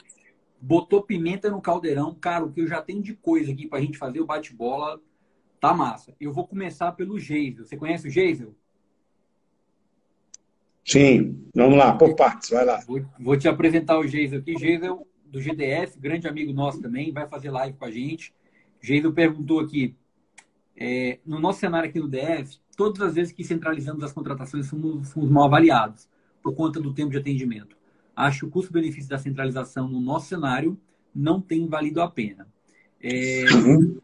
[0.65, 2.15] botou pimenta no caldeirão.
[2.15, 4.99] Cara, o que eu já tenho de coisa aqui para a gente fazer o bate-bola
[5.61, 6.15] tá massa.
[6.19, 7.65] Eu vou começar pelo Geisel.
[7.65, 8.55] Você conhece o Geisel?
[10.85, 12.81] Sim, vamos lá, por partes, vai lá.
[12.87, 14.57] Vou, vou te apresentar o Geisel aqui.
[14.57, 18.35] Geisel do GDF, grande amigo nosso também, vai fazer live com a gente.
[18.81, 19.95] Geisel perguntou aqui:
[20.77, 25.13] É, no nosso cenário aqui no DF, todas as vezes que centralizamos as contratações, fomos,
[25.13, 26.09] fomos mal avaliados
[26.43, 27.77] por conta do tempo de atendimento.
[28.17, 30.79] Acho que o custo-benefício da centralização no nosso cenário
[31.15, 32.47] não tem valido a pena.
[33.01, 34.01] É, uhum.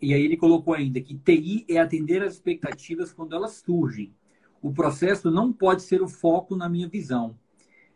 [0.00, 4.14] E aí ele colocou ainda que TI é atender as expectativas quando elas surgem.
[4.60, 7.38] O processo não pode ser o foco na minha visão.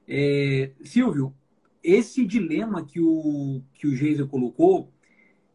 [0.06, 1.34] É, Silvio,
[1.82, 4.90] esse dilema que o, que o Geiser colocou,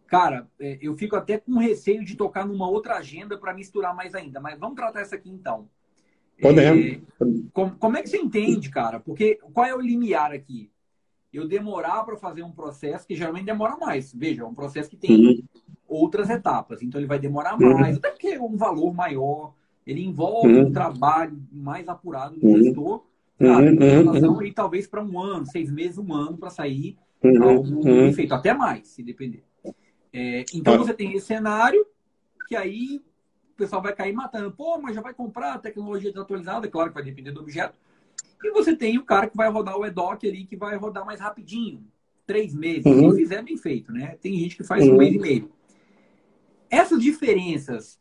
[0.08, 4.16] cara, é, eu fico até com receio de tocar numa outra agenda para misturar mais
[4.16, 5.68] ainda, mas vamos tratar essa aqui então.
[6.42, 7.02] Podemos.
[7.54, 9.00] Como, como, é que você entende, cara?
[9.00, 10.70] Porque qual é o limiar aqui?
[11.32, 14.14] Eu demorar para fazer um processo que geralmente demora mais.
[14.14, 15.44] Veja, é um processo que tem uhum.
[15.88, 17.74] outras etapas, então ele vai demorar uhum.
[17.80, 19.54] mais, até porque é um valor maior,
[19.86, 20.68] ele envolve uhum.
[20.68, 22.64] um trabalho mais apurado do uhum.
[22.64, 23.04] gestor
[23.40, 24.44] Cara, uhum, uhum.
[24.44, 28.14] e talvez para um ano, seis meses, um ano para sair uhum, algo uhum.
[28.14, 29.44] feito, até mais, se depender.
[30.12, 31.86] É, então você tem esse cenário
[32.48, 33.02] que aí
[33.54, 34.52] o pessoal vai cair matando.
[34.52, 37.76] Pô, mas já vai comprar a tecnologia desatualizada, claro que vai depender do objeto.
[38.44, 41.20] E você tem o cara que vai rodar o EDOC ali, que vai rodar mais
[41.20, 41.86] rapidinho.
[42.26, 42.86] Três meses.
[42.86, 43.12] Uhum.
[43.12, 44.18] Se fizer bem feito, né?
[44.22, 44.98] Tem gente que faz um uhum.
[44.98, 45.52] mês e meio.
[46.70, 48.00] Essas diferenças,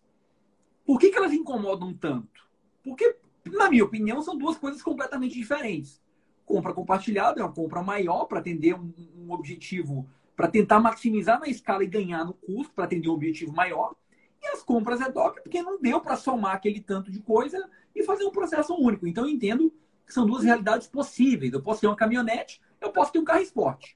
[0.84, 2.42] por que, que elas incomodam tanto?
[2.82, 3.16] Porque
[3.50, 6.00] na minha opinião, são duas coisas completamente diferentes.
[6.44, 11.48] Compra compartilhada é uma compra maior para atender um, um objetivo, para tentar maximizar na
[11.48, 13.94] escala e ganhar no custo, para atender um objetivo maior.
[14.42, 18.02] E as compras é DOC, porque não deu para somar aquele tanto de coisa e
[18.02, 19.06] fazer um processo único.
[19.06, 19.72] Então, eu entendo
[20.06, 21.52] que são duas realidades possíveis.
[21.52, 23.94] Eu posso ter uma caminhonete, eu posso ter um carro esporte.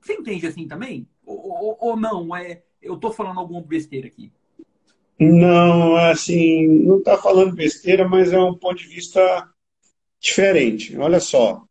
[0.00, 1.08] Você entende assim também?
[1.24, 2.34] Ou, ou, ou não?
[2.34, 4.32] É, eu estou falando alguma besteira aqui?
[5.18, 9.48] Não, assim, não está falando besteira, mas é um ponto de vista
[10.18, 10.96] diferente.
[10.96, 11.64] Olha só,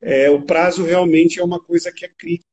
[0.00, 2.46] é, o prazo realmente é uma coisa que é crítica.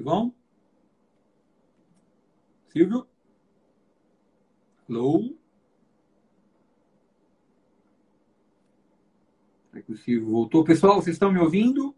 [0.00, 0.34] Silvão?
[2.68, 3.06] Silvio?
[4.88, 5.36] Hello?
[9.70, 10.64] Será que o Silvio voltou?
[10.64, 11.94] Pessoal, vocês estão me ouvindo?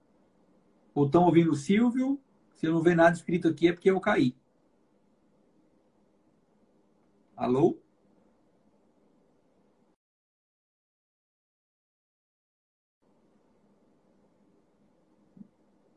[0.93, 2.21] Ou estão ouvindo o Silvio?
[2.57, 4.35] Se eu não ver nada escrito aqui é porque eu caí.
[7.37, 7.79] Alô?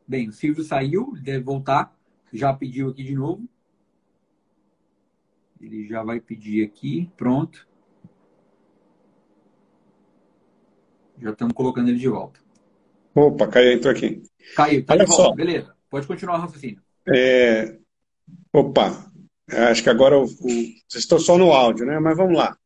[0.06, 1.95] Bem, o Silvio saiu, deve voltar.
[2.32, 3.48] Já pediu aqui de novo.
[5.60, 7.10] Ele já vai pedir aqui.
[7.16, 7.66] Pronto.
[11.18, 12.40] Já estamos colocando ele de volta.
[13.14, 14.22] Opa, caiu, entrou aqui.
[14.54, 15.34] Caiu, tá Olha de volta, só.
[15.34, 15.74] beleza.
[15.88, 16.82] Pode continuar o raciocínio.
[17.08, 17.78] É...
[18.52, 19.10] Opa,
[19.70, 20.26] acho que agora o...
[20.26, 21.98] vocês estão só no áudio, né?
[21.98, 22.56] Mas vamos lá.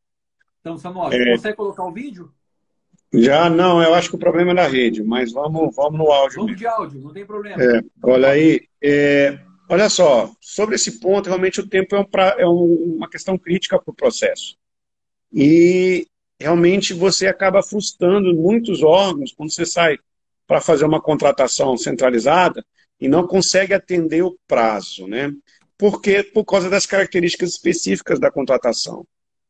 [0.60, 1.16] Então, Samuel, é...
[1.16, 2.32] você consegue colocar o vídeo?
[3.12, 6.36] Já não, eu acho que o problema é da rede, mas vamos, vamos no áudio.
[6.36, 6.58] Vamos mesmo.
[6.58, 7.60] de áudio, não tem problema.
[7.60, 12.34] É, olha aí, é, olha só, sobre esse ponto, realmente o tempo é, um pra,
[12.36, 14.56] é um, uma questão crítica para o processo.
[15.32, 16.08] E
[16.40, 19.96] realmente você acaba frustrando muitos órgãos quando você sai
[20.44, 22.66] para fazer uma contratação centralizada
[23.00, 25.32] e não consegue atender o prazo, né?
[25.78, 29.06] Porque por causa das características específicas da contratação.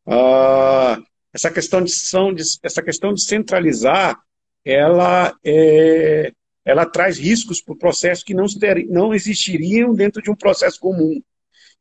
[0.06, 0.98] Ah,
[1.32, 4.20] essa questão de, essa questão de centralizar,
[4.62, 6.30] ela é,
[6.64, 8.46] ela traz riscos para o processo que não,
[8.88, 11.20] não existiriam dentro de um processo comum.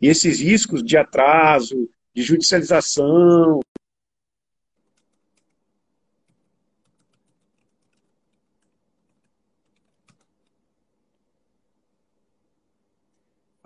[0.01, 3.59] E esses riscos de atraso, de judicialização,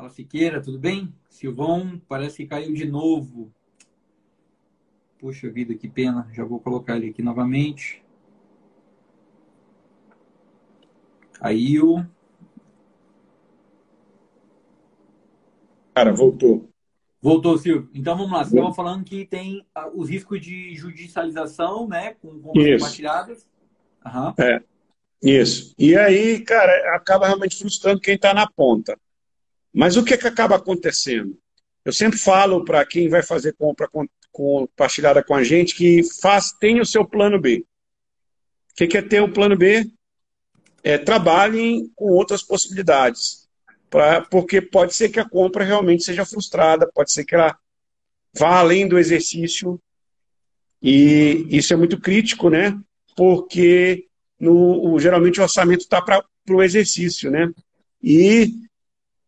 [0.03, 1.15] Fala Siqueira, tudo bem?
[1.29, 3.49] Silvão, parece que caiu de novo.
[5.17, 6.29] Puxa vida, que pena.
[6.33, 8.02] Já vou colocar ele aqui novamente.
[11.43, 12.05] Caiu.
[15.93, 16.69] Cara, voltou.
[17.21, 17.89] Voltou, Silvio.
[17.93, 18.45] Então vamos lá.
[18.45, 22.15] Você estava falando que tem ah, os riscos de judicialização, né?
[22.21, 23.47] Com compras compartilhadas.
[24.05, 24.33] Uhum.
[24.39, 24.63] É.
[25.21, 25.75] Isso.
[25.77, 28.97] E aí, cara, acaba realmente frustrando quem está na ponta.
[29.73, 31.37] Mas o que, que acaba acontecendo?
[31.83, 33.89] Eu sempre falo para quem vai fazer compra
[34.31, 37.65] compartilhada com a gente que faz, tem o seu plano B.
[38.71, 39.91] O que, que é ter o plano B?
[40.83, 43.47] É, trabalhem com outras possibilidades.
[43.89, 47.57] Pra, porque pode ser que a compra realmente seja frustrada, pode ser que ela
[48.33, 49.79] vá além do exercício.
[50.81, 52.77] E isso é muito crítico, né?
[53.15, 54.07] Porque
[54.39, 57.51] no, o, geralmente o orçamento está para o exercício, né?
[58.01, 58.53] E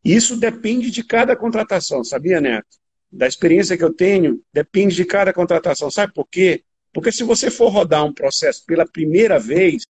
[0.04, 2.78] isso depende de cada contratação, sabia, Neto?
[3.12, 5.90] Da experiência que eu tenho, depende de cada contratação.
[5.90, 6.64] Sabe por quê?
[6.92, 9.84] Porque se você for rodar um processo pela primeira vez.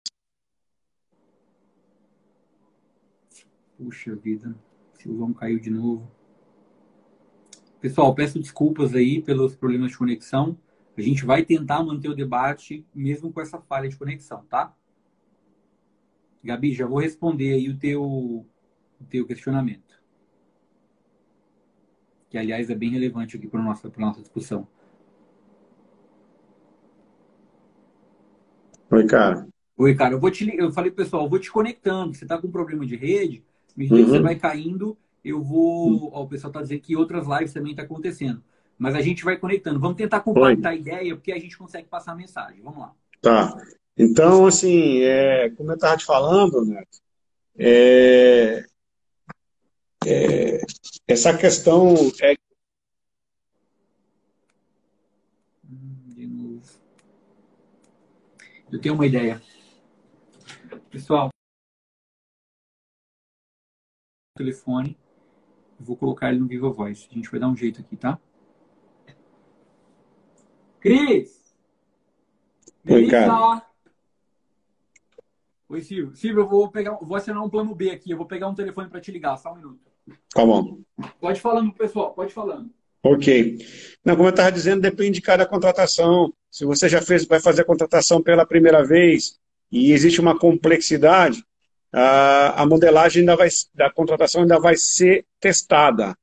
[3.84, 4.56] Puxa vida,
[4.94, 6.10] Silvão caiu de novo.
[7.82, 10.58] Pessoal, peço desculpas aí pelos problemas de conexão.
[10.96, 14.74] A gente vai tentar manter o debate mesmo com essa falha de conexão, tá?
[16.42, 18.46] Gabi, já vou responder aí o teu, o
[19.10, 20.02] teu questionamento.
[22.30, 24.66] Que, aliás, é bem relevante aqui para a nossa, nossa discussão.
[28.90, 29.46] Oi, cara.
[29.76, 30.14] Oi, cara.
[30.14, 32.14] Eu, vou te, eu falei, pessoal, eu vou te conectando.
[32.14, 33.44] Você está com problema de rede,
[33.76, 34.06] me uhum.
[34.06, 36.12] você vai caindo, eu vou.
[36.14, 38.44] Ó, o pessoal está dizendo que outras lives também estão tá acontecendo.
[38.78, 39.80] Mas a gente vai conectando.
[39.80, 42.62] Vamos tentar compactar a ideia, porque a gente consegue passar a mensagem.
[42.62, 42.94] Vamos lá.
[43.22, 43.56] Tá.
[43.98, 46.84] Então, assim, é, como eu estava te falando, né,
[47.58, 48.66] é,
[50.06, 50.62] é,
[51.08, 52.36] essa questão é
[56.08, 56.62] de novo.
[58.72, 59.42] Eu tenho uma ideia.
[60.90, 61.33] Pessoal,
[64.36, 64.98] telefone,
[65.80, 67.08] vou colocar ele no Viva Voice.
[67.12, 68.20] A gente vai dar um jeito aqui, tá?
[70.80, 71.56] Cris!
[72.90, 73.66] Oi, cara.
[75.70, 76.16] Oi, Silvio.
[76.16, 78.12] Silvio, eu vou, pegar, vou assinar um plano B aqui.
[78.12, 79.80] Eu vou pegar um telefone para te ligar, só um minuto.
[80.34, 80.80] Tá bom.
[81.20, 82.14] Pode falando, pessoal.
[82.14, 82.70] Pode falando.
[83.02, 83.60] Ok.
[84.04, 86.34] Não, como eu estava dizendo, depende de cada contratação.
[86.50, 89.40] Se você já fez, vai fazer a contratação pela primeira vez
[89.72, 91.44] e existe uma complexidade,
[91.94, 96.18] a, modelagem ainda vai, da contratação ainda vai ser testada.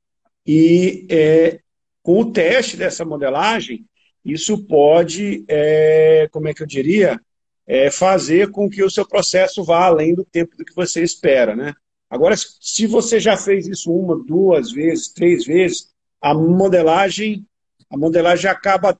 [0.44, 1.60] E é,
[2.02, 3.86] com o teste dessa modelagem,
[4.24, 7.20] isso pode, é, como é que eu diria,
[7.66, 11.54] é, fazer com que o seu processo vá além do tempo do que você espera,
[11.54, 11.72] né?
[12.10, 15.88] Agora, se você já fez isso uma, duas vezes, três vezes,
[16.20, 17.46] a modelagem,
[17.88, 18.98] a modelagem acaba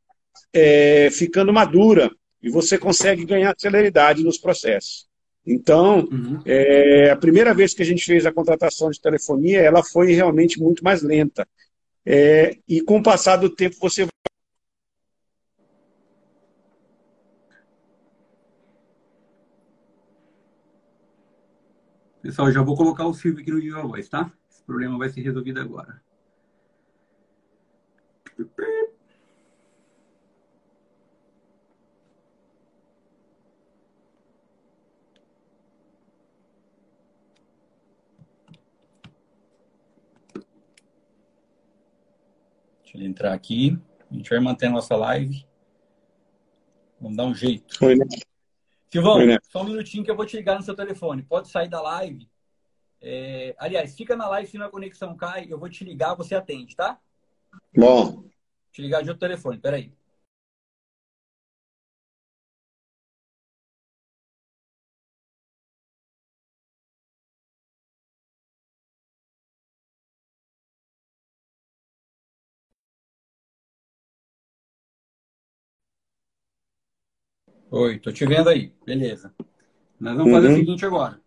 [0.52, 5.09] é, ficando madura e você consegue ganhar celeridade nos processos.
[5.52, 6.40] Então, uhum.
[6.44, 10.60] é, a primeira vez que a gente fez a contratação de telefonia, ela foi realmente
[10.60, 11.46] muito mais lenta.
[12.06, 14.06] É, e com o passar do tempo, você
[22.22, 24.30] Pessoal, já vou colocar o Silvio aqui no Viva Voz, tá?
[24.48, 26.00] Esse problema vai ser resolvido agora.
[42.90, 43.78] Deixa ele entrar aqui.
[44.10, 45.46] A gente vai manter a nossa live.
[47.00, 47.78] Vamos dar um jeito.
[47.78, 48.04] Foi, né?
[48.90, 51.22] Silvão, só um minutinho que eu vou te ligar no seu telefone.
[51.22, 52.28] Pode sair da live.
[53.00, 53.54] É...
[53.58, 56.98] Aliás, fica na live, se a conexão cai, eu vou te ligar, você atende, tá?
[57.76, 58.24] Bom.
[58.72, 59.94] Te ligar de outro telefone, peraí.
[77.72, 78.72] Oi, tô te vendo aí.
[78.84, 79.32] Beleza.
[80.00, 80.36] Nós vamos uhum.
[80.36, 80.56] fazer o uhum.
[80.56, 81.20] seguinte agora.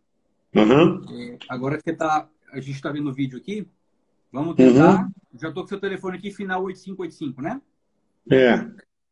[0.54, 1.02] Uhum.
[1.10, 3.66] É, agora que tá, a gente está vendo o vídeo aqui,
[4.30, 5.04] vamos tentar.
[5.04, 5.12] Uhum.
[5.40, 7.62] Já tô com seu telefone aqui, final 8585, né?
[8.30, 8.58] É.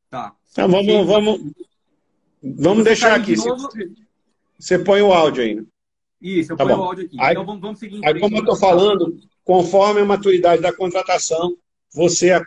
[0.10, 0.36] Tá.
[0.52, 1.52] Então, vamos, vamos,
[2.44, 3.36] vamos deixar aqui.
[3.36, 3.70] De novo...
[4.60, 5.66] Você põe o áudio aí.
[6.22, 6.84] Isso, eu tá ponho bom.
[6.84, 7.18] o áudio aqui.
[7.18, 8.06] Aí, então vamos, vamos seguir.
[8.06, 11.56] Aí, como eu estou falando, conforme a maturidade da contratação,
[11.94, 12.46] você,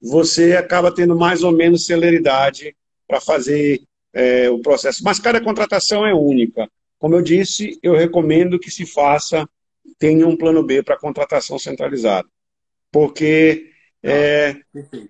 [0.00, 2.76] você acaba tendo mais ou menos celeridade
[3.08, 3.80] para fazer
[4.16, 5.04] é, o processo.
[5.04, 6.66] Mas cada contratação é única.
[6.98, 9.46] Como eu disse, eu recomendo que se faça,
[9.98, 12.26] tenha um plano B para contratação centralizada.
[12.90, 13.66] Porque
[14.02, 14.56] é,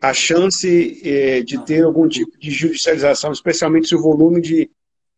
[0.02, 4.68] a chance é, de ter algum tipo de judicialização, especialmente se o volume de,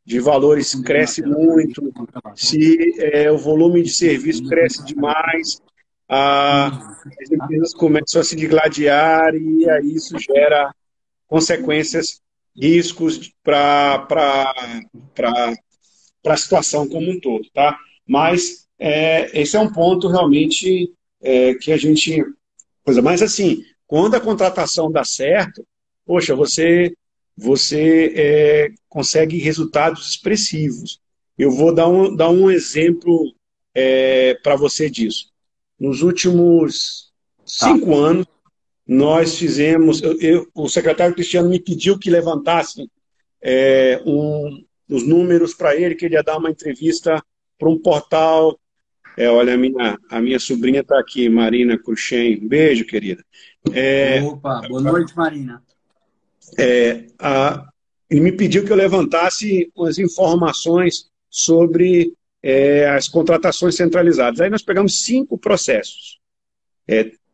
[0.05, 1.91] de valores cresce muito,
[2.37, 5.63] se é, o volume de serviço cresce demais,
[6.07, 6.67] a,
[7.23, 10.75] as empresas começam a se digladiar e aí isso gera
[11.27, 12.21] consequências
[12.61, 14.07] riscos para
[16.27, 17.79] a situação como um todo, tá?
[18.07, 22.25] Mas é, esse é um ponto realmente é, que a gente
[22.85, 23.03] coisa.
[23.03, 25.67] Mas assim, quando a contratação dá certo,
[26.05, 26.93] poxa, você
[27.41, 31.01] você é, consegue resultados expressivos.
[31.39, 33.33] Eu vou dar um, dar um exemplo
[33.73, 35.31] é, para você disso.
[35.79, 37.13] Nos últimos
[37.47, 38.09] cinco ah.
[38.09, 38.27] anos,
[38.89, 42.91] nós fizemos, eu, eu, o secretário Cristiano me pediu que levantasse
[43.43, 47.23] é, um, os números para ele, que ele ia dar uma entrevista
[47.59, 48.59] para um portal.
[49.15, 52.49] É, olha, a minha, a minha sobrinha está aqui, Marina Cruxem.
[52.49, 53.23] Beijo, querida.
[53.75, 55.63] É, Opa, boa noite, Marina.
[56.59, 57.69] É, a,
[58.09, 64.41] ele me pediu que eu levantasse as informações sobre é, as contratações centralizadas.
[64.41, 66.19] Aí nós pegamos cinco processos.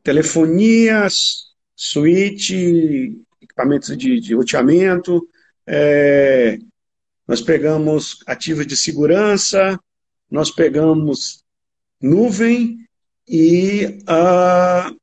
[0.04, 5.26] Telefonias, suíte, equipamentos de, de roteamento,
[5.66, 6.58] é,
[7.26, 9.80] nós pegamos ativos de segurança,
[10.30, 11.42] nós pegamos
[12.00, 12.78] nuvem
[13.26, 14.94] e uh,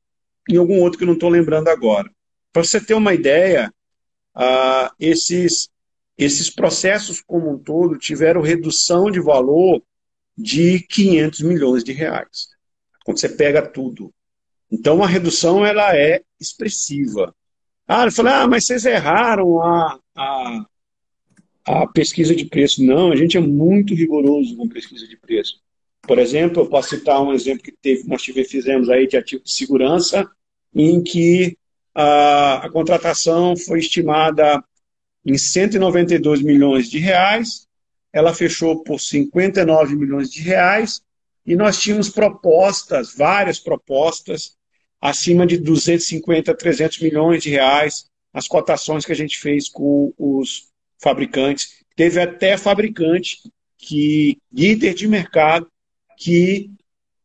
[0.48, 2.08] em algum outro que eu não estou lembrando agora.
[2.52, 3.72] Para você ter uma ideia,
[4.36, 5.68] uh, esses,
[6.16, 9.82] esses processos como um todo tiveram redução de valor
[10.36, 12.48] de 500 milhões de reais.
[13.04, 14.14] Quando você pega tudo.
[14.72, 17.34] Então a redução ela é expressiva.
[17.86, 20.66] Ah, eu falei, ah, mas vocês erraram a, a,
[21.66, 22.82] a pesquisa de preço.
[22.82, 25.60] Não, a gente é muito rigoroso com pesquisa de preço.
[26.00, 29.44] Por exemplo, eu posso citar um exemplo que teve, nós tivemos, fizemos aí de ativo
[29.44, 30.26] de segurança,
[30.74, 31.56] em que
[31.94, 34.64] a, a contratação foi estimada
[35.24, 37.68] em 192 milhões de reais,
[38.10, 41.02] ela fechou por 59 milhões de reais,
[41.44, 44.56] e nós tínhamos propostas, várias propostas,
[45.02, 50.68] acima de 250, 300 milhões de reais, as cotações que a gente fez com os
[51.02, 51.82] fabricantes.
[51.96, 53.38] Teve até fabricante
[53.76, 55.66] que líder de mercado
[56.16, 56.70] que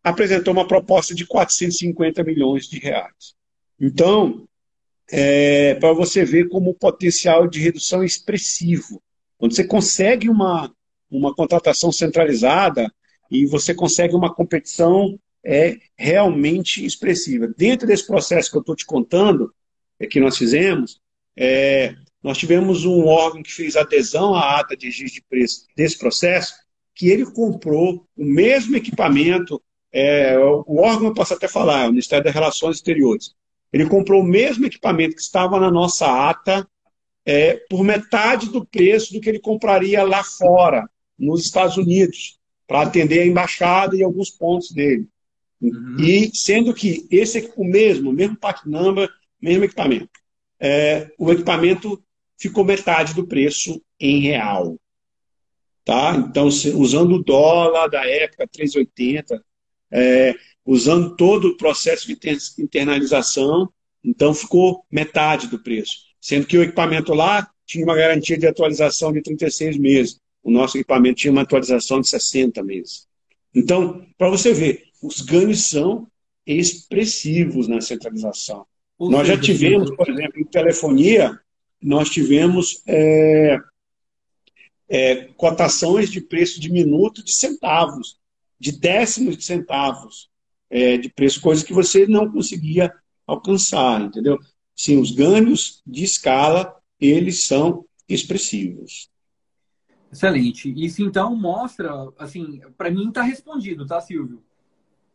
[0.03, 3.36] apresentou uma proposta de 450 milhões de reais.
[3.80, 4.47] Então,
[5.11, 8.99] é, para você ver como o potencial de redução é expressivo.
[9.38, 10.73] Quando você consegue uma,
[11.11, 12.91] uma contratação centralizada
[13.30, 15.17] e você consegue uma competição
[15.49, 17.47] é realmente expressiva.
[17.57, 19.53] Dentro desse processo que eu estou te contando,
[19.97, 20.99] é, que nós fizemos,
[21.37, 25.97] é, nós tivemos um órgão que fez adesão à ata de registro de preço desse
[25.97, 26.53] processo,
[26.93, 31.91] que ele comprou o mesmo equipamento, é, o órgão eu posso até falar, é o
[31.91, 33.33] Ministério das Relações Exteriores.
[33.71, 36.67] Ele comprou o mesmo equipamento que estava na nossa ata
[37.25, 42.37] é, por metade do preço do que ele compraria lá fora, nos Estados Unidos,
[42.67, 45.07] para atender a embaixada e alguns pontos dele.
[45.62, 45.97] Uhum.
[45.99, 49.10] E sendo que esse o mesmo, o mesmo pack number,
[49.41, 50.10] mesmo equipamento.
[50.60, 52.01] É, o equipamento
[52.38, 54.78] ficou metade do preço em real.
[55.84, 56.16] Tá?
[56.16, 59.41] Então, usando o dólar da época, 3,80,
[59.91, 60.36] é,
[60.66, 62.18] usando todo o processo de
[62.60, 63.70] internalização,
[64.03, 66.08] então ficou metade do preço.
[66.20, 70.20] Sendo que o equipamento lá tinha uma garantia de atualização de 36 meses.
[70.43, 73.08] O nosso equipamento tinha uma atualização de 60 meses.
[73.53, 76.08] Então, para você ver, os ganhos são
[76.45, 78.66] expressivos na centralização.
[78.97, 81.39] Ou Nós já tivemos, por exemplo, em telefonia,
[81.82, 83.58] nós tivemos é,
[84.89, 88.18] é, cotações de preço de minuto de centavos,
[88.60, 90.30] de décimos de centavos
[90.70, 92.91] é, de preço, coisa que você não conseguia
[93.26, 94.38] alcançar, entendeu?
[94.76, 99.10] Sim, os ganhos de escala, eles são expressivos.
[100.12, 100.74] Excelente.
[100.76, 104.43] Isso então mostra, assim, para mim está respondido, tá, Silvio?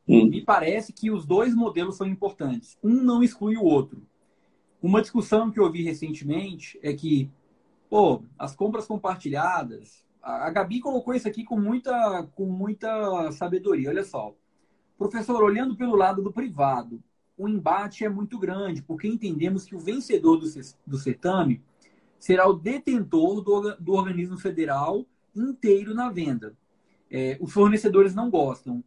[0.09, 0.29] Hum.
[0.29, 2.77] Me parece que os dois modelos são importantes.
[2.83, 4.03] Um não exclui o outro.
[4.83, 7.31] Uma discussão que eu vi recentemente é que,
[7.89, 10.05] pô, as compras compartilhadas.
[10.21, 13.91] A Gabi colocou isso aqui com muita, com muita sabedoria.
[13.91, 14.35] Olha só.
[14.99, 17.03] Professor, olhando pelo lado do privado,
[17.37, 20.47] o embate é muito grande, porque entendemos que o vencedor do,
[20.87, 21.63] do certame
[22.19, 26.57] será o detentor do, do organismo federal inteiro na venda.
[27.11, 28.83] É, os fornecedores não gostam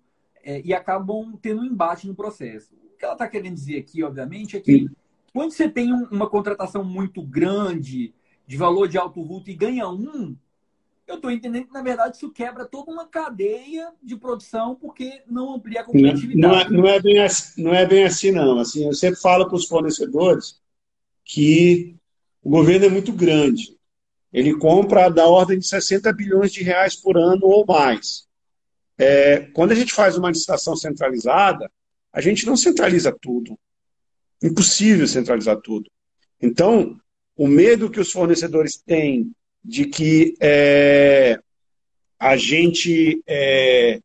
[0.46, 2.74] é, e acabam tendo um embate no processo.
[2.94, 4.90] O que ela está querendo dizer aqui, obviamente, é que Sim.
[5.36, 8.14] Quando você tem um, uma contratação muito grande,
[8.48, 10.34] de valor de alto vulto, e ganha um,
[11.06, 15.54] eu estou entendendo que, na verdade, isso quebra toda uma cadeia de produção, porque não
[15.54, 16.40] amplia a competitividade.
[16.40, 18.60] Não, é, não, é, bem assim, não é bem assim, não.
[18.60, 20.62] Assim, eu sempre falo para os fornecedores
[21.26, 21.98] que
[22.42, 23.78] o governo é muito grande.
[24.32, 28.25] Ele compra da ordem de 60 bilhões de reais por ano ou mais.
[28.98, 31.70] É, quando a gente faz uma licitação centralizada,
[32.12, 33.58] a gente não centraliza tudo.
[34.42, 35.90] Impossível centralizar tudo.
[36.42, 36.98] Então,
[37.36, 39.32] o medo que os fornecedores têm
[39.64, 41.40] de que é,
[42.20, 44.00] a gente é,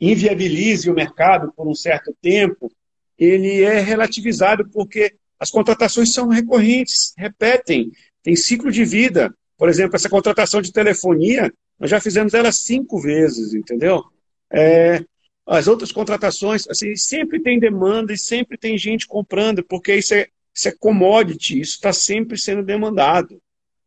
[0.00, 2.72] inviabilize o mercado por um certo tempo,
[3.18, 7.90] ele é relativizado porque as contratações são recorrentes, repetem,
[8.22, 9.34] tem ciclo de vida.
[9.56, 14.02] Por exemplo, essa contratação de telefonia, nós já fizemos ela cinco vezes, entendeu?
[14.52, 15.04] É,
[15.46, 20.28] as outras contratações, assim, sempre tem demanda e sempre tem gente comprando, porque isso é,
[20.54, 23.40] isso é commodity, isso está sempre sendo demandado.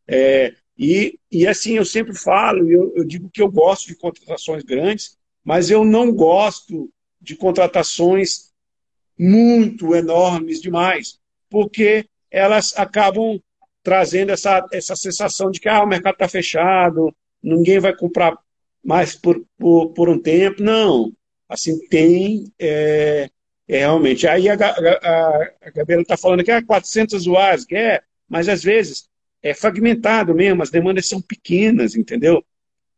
[0.06, 4.62] É, e, e assim, eu sempre falo, eu, eu digo que eu gosto de contratações
[4.62, 6.90] grandes, mas eu não gosto
[7.20, 8.52] de contratações
[9.18, 13.40] muito enormes demais, porque elas acabam
[13.82, 18.36] trazendo essa, essa sensação de que ah, o mercado está fechado, ninguém vai comprar
[18.86, 21.12] mas por, por, por um tempo, não.
[21.48, 23.28] Assim, tem é,
[23.66, 24.28] é realmente.
[24.28, 28.48] Aí a, a, a Gabriela está falando que é ah, 400 usuários, que é, mas
[28.48, 29.08] às vezes
[29.42, 32.44] é fragmentado mesmo, as demandas são pequenas, entendeu?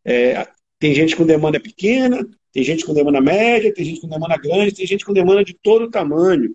[0.05, 0.47] É,
[0.78, 4.74] tem gente com demanda pequena, tem gente com demanda média, tem gente com demanda grande,
[4.74, 6.55] tem gente com demanda de todo tamanho.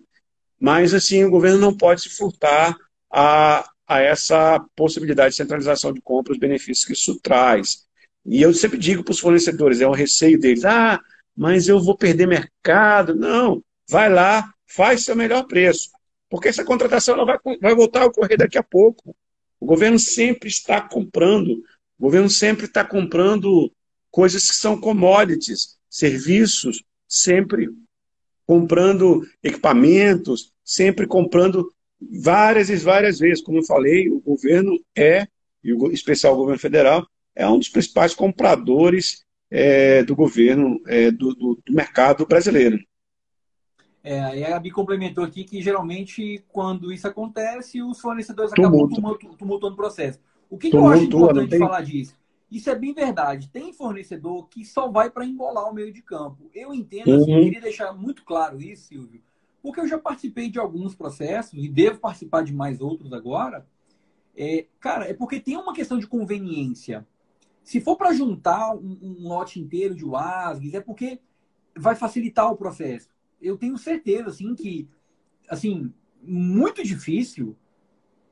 [0.60, 2.76] Mas, assim, o governo não pode se furtar
[3.10, 7.84] a, a essa possibilidade de centralização de compra, os benefícios que isso traz.
[8.24, 11.00] E eu sempre digo para os fornecedores, é o receio deles, ah,
[11.36, 13.14] mas eu vou perder mercado.
[13.14, 15.90] Não, vai lá, faz seu melhor preço.
[16.28, 19.14] Porque essa contratação ela vai, vai voltar a ocorrer daqui a pouco.
[19.60, 21.62] O governo sempre está comprando,
[21.98, 23.72] o governo sempre está comprando
[24.10, 27.68] coisas que são commodities, serviços, sempre
[28.46, 31.72] comprando equipamentos, sempre comprando
[32.20, 33.42] várias e várias vezes.
[33.42, 35.26] Como eu falei, o governo é,
[35.62, 41.34] e o especial governo federal, é um dos principais compradores é, do governo, é, do,
[41.34, 42.78] do, do, mercado brasileiro.
[44.02, 48.88] É, a Gabi complementou aqui que geralmente quando isso acontece, os fornecedores acabam
[49.38, 50.20] tumultuando o processo.
[50.50, 51.58] O que, que eu acho importante tem...
[51.58, 52.14] falar disso?
[52.50, 53.48] Isso é bem verdade.
[53.48, 56.50] Tem fornecedor que só vai para embolar o meio de campo.
[56.54, 57.22] Eu entendo, assim, uhum.
[57.22, 59.20] assim, eu queria deixar muito claro isso, Silvio,
[59.62, 63.66] porque eu já participei de alguns processos e devo participar de mais outros agora.
[64.36, 67.06] É, cara, é porque tem uma questão de conveniência.
[67.64, 71.18] Se for para juntar um, um, lote inteiro de WASGs, é porque
[71.74, 73.08] vai facilitar o processo.
[73.40, 74.88] Eu tenho certeza, assim, que,
[75.48, 75.92] assim,
[76.22, 77.56] muito difícil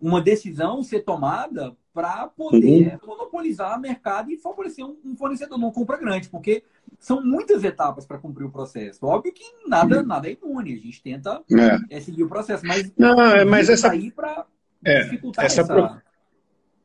[0.01, 3.09] uma decisão ser tomada para poder uhum.
[3.09, 6.65] monopolizar o mercado e favorecer um, um fornecedor não compra grande, porque
[6.99, 9.05] são muitas etapas para cumprir o processo.
[9.07, 10.07] Óbvio que nada, uhum.
[10.07, 11.43] nada é imune, a gente tenta
[11.91, 11.97] é.
[11.97, 13.17] É, seguir o processo, mas não,
[13.47, 14.47] mas essa aí para
[14.85, 16.03] é, dificultar essa, essa...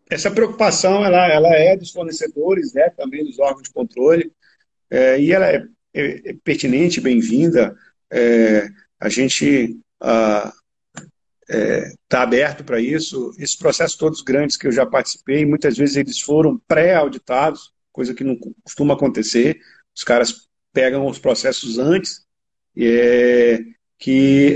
[0.09, 4.31] essa preocupação ela, ela é dos fornecedores, né, também dos órgãos de controle,
[4.89, 7.75] é, e ela é, é, é pertinente, bem-vinda.
[8.09, 8.67] É,
[8.99, 10.53] a gente está
[11.49, 13.33] é, aberto para isso.
[13.37, 18.23] Esses processos todos grandes que eu já participei, muitas vezes eles foram pré-auditados, coisa que
[18.23, 19.59] não costuma acontecer.
[19.93, 22.25] Os caras pegam os processos antes
[22.77, 23.59] é,
[23.99, 24.55] que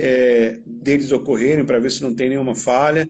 [0.65, 3.09] deles ocorrerem para ver se não tem nenhuma falha.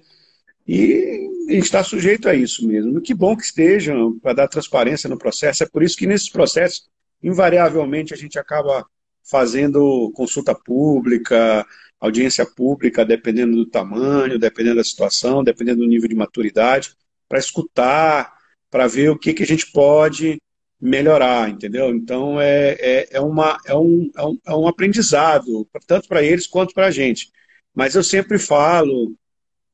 [0.68, 3.02] E está sujeito a isso mesmo.
[3.02, 5.64] Que bom que estejam para dar transparência no processo.
[5.64, 6.90] É por isso que nesses processos,
[7.22, 8.86] invariavelmente, a gente acaba
[9.24, 11.66] fazendo consulta pública,
[12.00, 16.96] audiência pública, dependendo do tamanho, dependendo da situação, dependendo do nível de maturidade,
[17.30, 18.34] para escutar,
[18.70, 20.42] para ver o que, que a gente pode
[20.82, 21.90] melhorar, entendeu?
[21.96, 26.48] Então é, é, é, uma, é, um, é, um, é um aprendizado, tanto para eles
[26.48, 27.30] quanto para a gente.
[27.74, 29.16] Mas eu sempre falo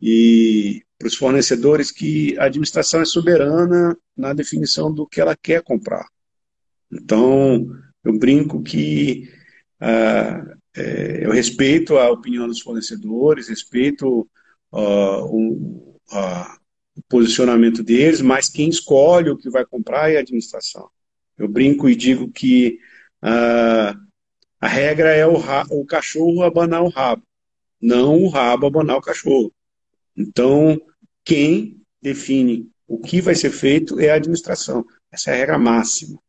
[0.01, 5.61] e para os fornecedores que a administração é soberana na definição do que ela quer
[5.61, 6.07] comprar.
[6.91, 7.67] Então,
[8.03, 9.29] eu brinco que
[9.79, 14.29] ah, é, eu respeito a opinião dos fornecedores, respeito
[14.71, 15.99] uh, o,
[16.95, 20.89] o, posicionamento deles, mas quem escolhe o que vai comprar é a administração.
[21.37, 22.79] Eu brinco e digo que
[23.23, 23.99] uh,
[24.59, 25.37] a regra é o,
[25.71, 27.23] o, cachorro abanar o rabo,
[27.81, 29.51] não o rabo abanar o cachorro.
[30.17, 30.79] Então,
[31.23, 34.85] quem define o que vai ser feito é a administração.
[35.11, 36.19] Essa é a regra máxima.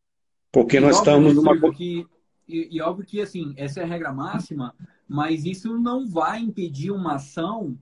[0.53, 1.57] Porque e nós estamos numa.
[1.73, 2.07] Que
[2.49, 4.75] e, e, óbvio que, assim, essa é a regra máxima,
[5.07, 7.79] mas isso não vai impedir uma ação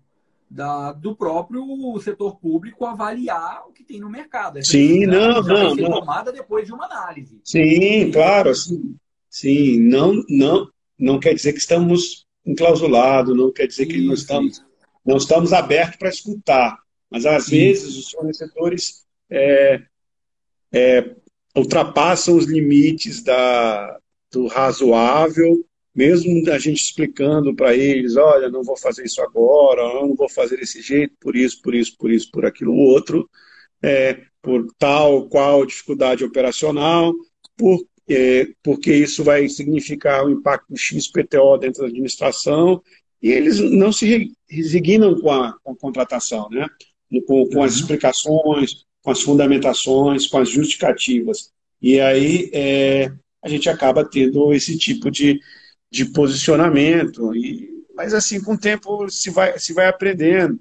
[0.51, 1.65] da, do próprio
[2.01, 4.59] setor público avaliar o que tem no mercado.
[4.59, 6.01] Essa sim, não, não, vai ser não.
[6.01, 7.41] tomada depois de uma análise.
[7.45, 8.97] Sim, claro, sim.
[9.31, 14.15] Sim, não, não, não quer dizer que estamos enclausulados, não quer dizer que isso, não
[14.15, 14.65] estamos,
[15.07, 16.79] não estamos abertos para escutar.
[17.11, 17.59] Mas, às sim.
[17.59, 19.81] vezes, os fornecedores é,
[20.73, 21.15] é,
[21.57, 23.99] ultrapassam os limites da,
[24.31, 30.15] do razoável, mesmo a gente explicando para eles, olha, não vou fazer isso agora, não
[30.15, 33.29] vou fazer desse jeito, por isso, por isso, por isso, por aquilo outro,
[33.83, 37.15] é, por tal qual dificuldade operacional,
[37.57, 42.83] por, é, porque isso vai significar um impacto XPTO dentro da administração,
[43.23, 46.67] e eles não se resignam com a, com a contratação, né?
[47.27, 47.81] com, com as uhum.
[47.81, 51.51] explicações, com as fundamentações, com as justificativas.
[51.81, 53.13] E aí é,
[53.43, 55.41] a gente acaba tendo esse tipo de,
[55.91, 57.35] de posicionamento.
[57.35, 60.59] E, mas assim, com o tempo se vai, se vai aprendendo.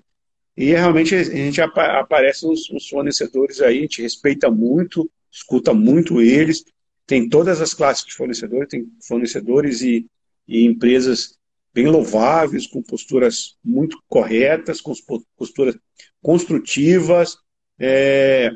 [0.55, 6.21] E realmente a gente aparece os, os fornecedores aí, a gente respeita muito, escuta muito
[6.21, 6.63] eles,
[7.05, 10.05] tem todas as classes de fornecedores, tem fornecedores e,
[10.47, 11.37] e empresas
[11.75, 14.93] bem louváveis, com posturas muito corretas, com
[15.37, 15.77] posturas
[16.21, 17.37] construtivas.
[17.77, 18.49] É,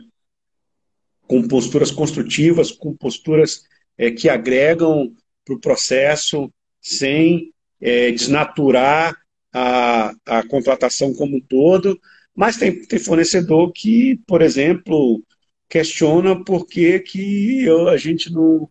[1.28, 3.62] com posturas construtivas, com posturas
[3.96, 5.14] é, que agregam
[5.46, 6.52] para o processo
[6.82, 9.16] sem é, desnaturar
[9.54, 12.00] a, a contratação como um todo,
[12.36, 15.24] mas tem, tem fornecedor que, por exemplo,
[15.70, 18.68] questiona por que, que eu, a gente não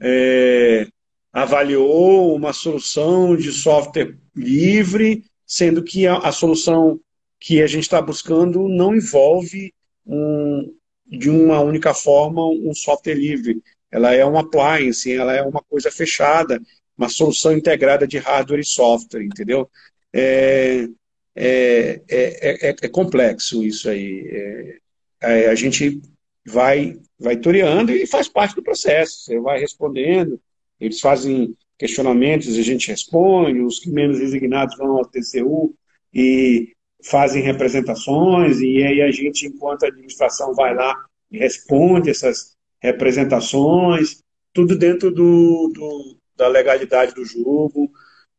[0.00, 0.88] é,
[1.32, 7.00] avaliou uma solução de software livre, sendo que a, a solução
[7.38, 9.72] que a gente está buscando não envolve
[10.06, 10.74] um,
[11.06, 13.62] de uma única forma um software livre.
[13.90, 16.60] Ela é um appliance, ela é uma coisa fechada,
[16.96, 19.68] uma solução integrada de hardware e software, entendeu?
[20.12, 20.86] É,
[21.34, 24.28] é, é, é, é complexo isso aí.
[24.30, 24.78] É,
[25.22, 26.00] é, a gente
[26.46, 29.24] vai, vai toreando e faz parte do processo.
[29.24, 30.40] Você vai respondendo,
[30.80, 35.74] eles fazem questionamentos, a gente responde, os que menos resignados vão ao TCU
[36.12, 36.72] e
[37.02, 40.94] fazem representações, e aí a gente, enquanto administração, vai lá
[41.30, 44.22] e responde essas representações,
[44.52, 47.90] tudo dentro do, do da legalidade do jogo,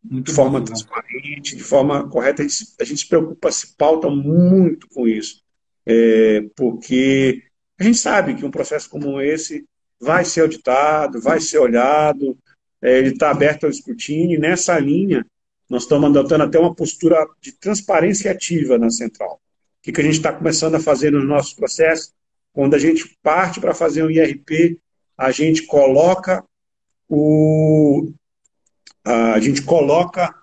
[0.04, 2.42] muito de forma bom, transparente, de forma correta.
[2.42, 5.44] A gente, a gente se preocupa, se pauta muito com isso,
[5.86, 7.44] é, porque
[7.80, 9.66] a gente sabe que um processo como esse
[10.02, 12.36] vai ser auditado, vai ser olhado,
[12.82, 15.26] é, ele está aberto ao escrutínio, e nessa linha
[15.70, 19.36] nós estamos adotando até uma postura de transparência ativa na central.
[19.36, 22.14] O que, que a gente está começando a fazer nos nossos processos?
[22.52, 24.80] Quando a gente parte para fazer um IRP,
[25.18, 26.44] a gente coloca
[27.08, 28.12] o,
[29.06, 30.34] a gente coloca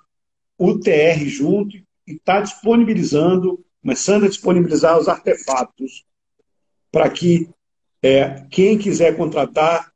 [0.56, 1.84] o TR junto e
[2.14, 6.04] está disponibilizando, começando a disponibilizar os artefatos
[6.90, 7.48] para que
[8.02, 9.92] é, quem quiser contratar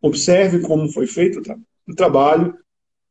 [0.00, 1.56] observe como foi feito o, tra
[1.88, 2.56] o trabalho,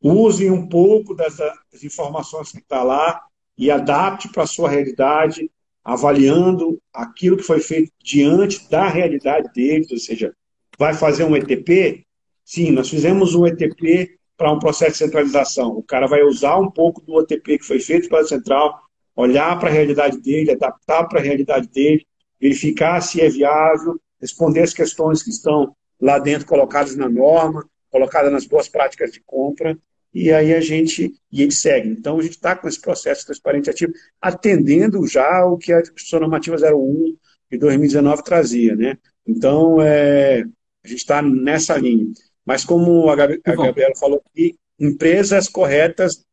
[0.02, 1.38] use um pouco das,
[1.84, 3.22] informações que está lá
[3.58, 5.50] e adapte para a sua realidade,
[5.84, 10.34] avaliando aquilo que foi feito diante da realidade deles, ou seja,
[10.78, 12.06] vai fazer um ETP?
[12.44, 15.70] Sim, nós fizemos um ETP para um processo de centralização.
[15.70, 18.82] O cara vai usar um pouco do OTP que foi feito pela central,
[19.16, 22.06] olhar para a realidade dele, adaptar para a realidade dele,
[22.40, 28.32] verificar se é viável, responder as questões que estão lá dentro colocadas na norma, colocadas
[28.32, 29.78] nas boas práticas de compra,
[30.14, 31.90] e aí a gente, e ele segue.
[31.90, 36.20] Então a gente está com esse processo transparente ativo, atendendo já o que a Discussão
[36.20, 37.16] Normativa 01
[37.50, 38.76] de 2019 trazia.
[38.76, 38.98] Né?
[39.26, 40.42] Então é,
[40.84, 42.12] a gente está nessa linha.
[42.46, 46.26] Mas como a, Gabriela falou aqui, empresas corretas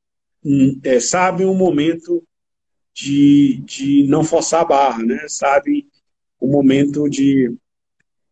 [0.44, 2.24] hum, é, sabem o momento
[2.92, 5.24] de, de não forçar a barra, né?
[5.28, 5.86] sabem
[6.40, 7.54] o momento de,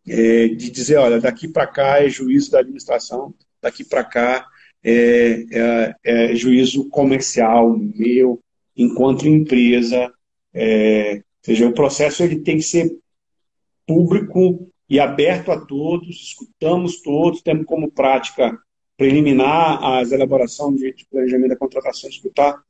[0.09, 4.47] é, de dizer, olha, daqui para cá é juízo da administração, daqui para cá
[4.83, 8.41] é, é, é, juízo comercial meu,
[8.77, 10.13] enquanto empresa.
[10.55, 12.97] É, seja, o processo ele tem que ser
[13.87, 18.57] público e aberto a todos, escutamos todos, temos como prática
[18.97, 22.63] preliminar as elaborações de, de planejamento da contratação, escutar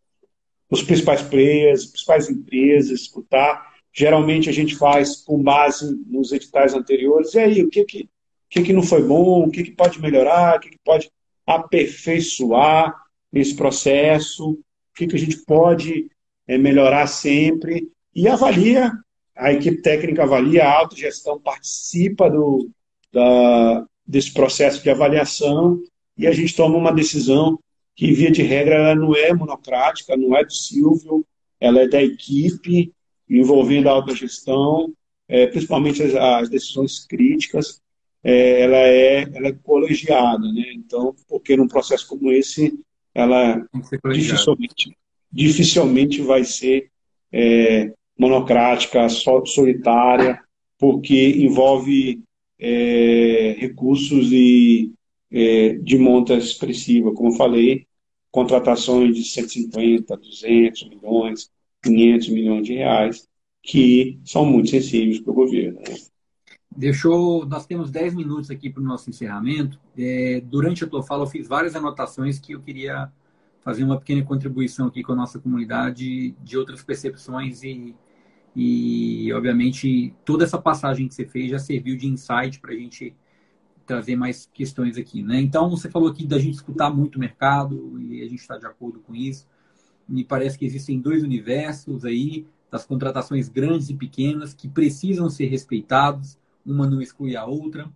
[0.70, 3.75] os principais players, as principais empresas, escutar.
[3.96, 7.34] Geralmente a gente faz com base nos editais anteriores.
[7.34, 8.08] E aí, o que que,
[8.50, 9.46] que, que não foi bom?
[9.46, 10.56] O que, que pode melhorar?
[10.56, 11.10] O que, que pode
[11.46, 12.94] aperfeiçoar
[13.32, 14.50] nesse processo?
[14.50, 14.58] O
[14.94, 16.10] que, que a gente pode
[16.46, 17.88] é, melhorar sempre?
[18.14, 18.92] E avalia
[19.36, 22.70] a equipe técnica avalia, a autogestão participa do,
[23.12, 25.78] da, desse processo de avaliação
[26.16, 27.58] e a gente toma uma decisão
[27.94, 31.24] que, via de regra, ela não é monocrática, não é do Silvio,
[31.60, 32.92] ela é da equipe
[33.28, 34.92] envolvendo a autogestão,
[35.28, 37.80] é, principalmente as, as, decisões críticas,
[38.22, 40.52] é, ela, é, ela é colegiada.
[40.52, 40.72] Né?
[40.74, 42.72] Então, porque num processo como esse,
[43.14, 43.66] ela
[44.12, 44.96] dificilmente,
[45.32, 46.90] dificilmente vai ser
[47.32, 50.40] é, monocrática, solitária,
[50.78, 52.22] porque envolve
[52.58, 54.92] é, recursos e,
[55.30, 57.86] é, de monta expressiva, como eu falei,
[58.30, 61.50] contratações de 150, 200 milhões,
[61.86, 63.28] 500 milhões de reais,
[63.62, 65.80] que são muito sensíveis para o governo.
[65.80, 65.94] Né?
[66.76, 69.80] Deixou, nós temos 10 minutos aqui para o nosso encerramento.
[69.96, 73.10] É, durante a tua fala, eu fiz várias anotações que eu queria
[73.62, 77.94] fazer uma pequena contribuição aqui com a nossa comunidade de outras percepções e
[78.58, 83.14] e, obviamente, toda essa passagem que você fez já serviu de insight para a gente
[83.84, 85.22] trazer mais questões aqui.
[85.22, 85.38] Né?
[85.42, 88.64] Então, você falou aqui da gente escutar muito o mercado e a gente está de
[88.64, 89.46] acordo com isso.
[90.08, 95.46] Me parece que existem dois universos aí, das contratações grandes e pequenas, que precisam ser
[95.46, 97.88] respeitados, uma não exclui a outra.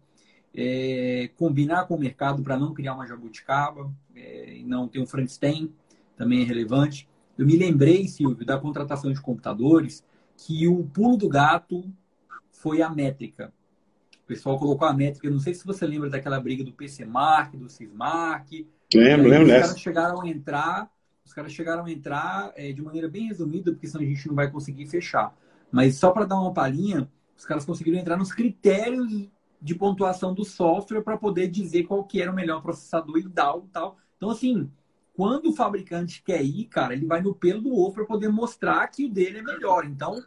[0.54, 5.06] É, combinar com o mercado para não criar uma jabuticaba é, e não ter um
[5.06, 5.72] Frankenstein
[6.16, 7.08] também é relevante.
[7.38, 10.04] Eu me lembrei, Silvio, da contratação de computadores
[10.36, 11.84] que o pulo do gato
[12.52, 13.52] foi a métrica.
[14.26, 17.54] pessoal colocou a métrica, eu não sei se você lembra daquela briga do PC Mark,
[17.54, 18.66] do Cismark.
[18.94, 20.90] Lembro, lembro Os caras chegaram a entrar,
[21.31, 24.35] os caras chegaram a entrar é, de maneira bem resumida, porque senão a gente não
[24.35, 25.33] vai conseguir fechar.
[25.70, 27.09] Mas só para dar uma palhinha,
[27.39, 29.28] os caras conseguiram entrar nos critérios
[29.62, 33.68] de pontuação do software para poder dizer qual que era o melhor processador e tal,
[33.72, 33.97] tal.
[34.16, 34.68] Então, assim,
[35.14, 38.85] quando o fabricante quer ir, cara, ele vai no pelo do ovo para poder mostrar
[38.89, 39.85] que o dele é melhor.
[39.87, 40.20] Então,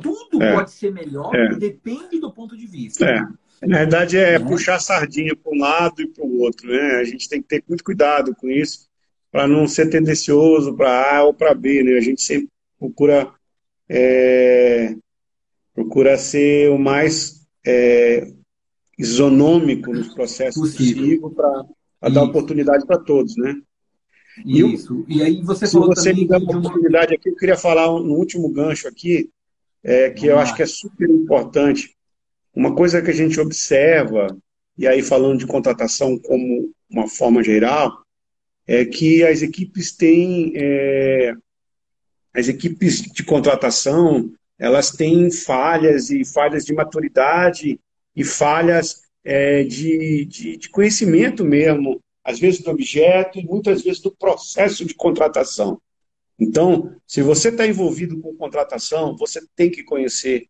[0.00, 0.54] tudo É.
[0.54, 1.54] pode ser melhor, É.
[1.56, 3.04] depende do ponto de vista.
[3.04, 3.20] É.
[3.66, 4.46] Na verdade, é Né?
[4.48, 6.96] puxar a sardinha para um lado e para o outro, né?
[7.00, 8.85] A gente tem que ter muito cuidado com isso,
[9.36, 11.98] para não ser tendencioso para A ou para B, né?
[11.98, 13.30] A gente sempre procura,
[13.86, 14.96] é,
[15.74, 18.32] procura ser o mais é,
[18.98, 21.30] isonômico nos processos Possível.
[21.32, 23.54] para dar oportunidade para todos, né?
[24.42, 25.04] E Isso.
[25.06, 28.14] E aí você Se você me de uma oportunidade aqui, eu queria falar um- no
[28.14, 29.28] último gancho aqui,
[29.84, 30.56] é, que eu Vamos acho lá.
[30.56, 31.94] que é super importante.
[32.54, 34.34] Uma coisa que a gente observa,
[34.78, 38.05] e aí falando de contratação como uma forma geral,
[38.66, 41.32] é que as equipes têm, é,
[42.34, 47.78] as equipes de contratação, elas têm falhas e falhas de maturidade
[48.14, 54.00] e falhas é, de, de, de conhecimento mesmo, às vezes do objeto e muitas vezes
[54.00, 55.80] do processo de contratação.
[56.38, 60.48] Então, se você está envolvido com contratação, você tem que conhecer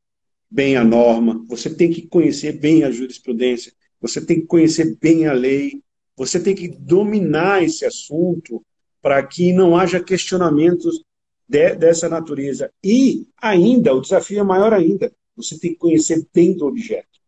[0.51, 5.27] bem a norma, você tem que conhecer bem a jurisprudência, você tem que conhecer bem
[5.27, 5.83] a lei,
[6.17, 8.65] você tem que dominar esse assunto
[9.03, 11.03] para que não haja questionamentos
[11.49, 12.73] de, dessa natureza.
[12.83, 17.21] E ainda, o desafio é maior ainda, você tem que conhecer bem do objeto,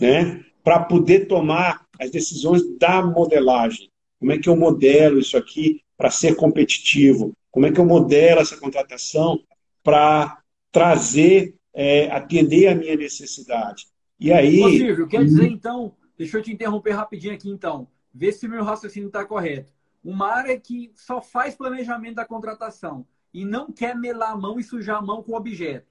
[0.00, 0.44] né?
[0.64, 3.90] Para poder tomar as decisões da modelagem.
[4.18, 7.32] Como é que eu modelo isso aqui para ser competitivo?
[7.50, 9.38] Como é que eu modelo essa contratação
[9.82, 10.38] para
[10.70, 13.86] trazer, é, atender a minha necessidade?
[14.18, 14.62] E aí.
[14.62, 18.64] Ô, Silvio, quer dizer então, deixa eu te interromper rapidinho aqui então, ver se meu
[18.64, 19.72] raciocínio está correto.
[20.04, 24.62] Uma área que só faz planejamento da contratação e não quer melar a mão e
[24.62, 25.86] sujar a mão com o objeto.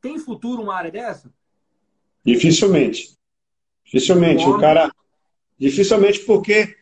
[0.00, 1.32] Tem futuro uma área dessa?
[2.24, 3.16] Dificilmente.
[3.84, 4.44] Dificilmente.
[4.44, 4.92] O cara.
[5.58, 6.76] Dificilmente porque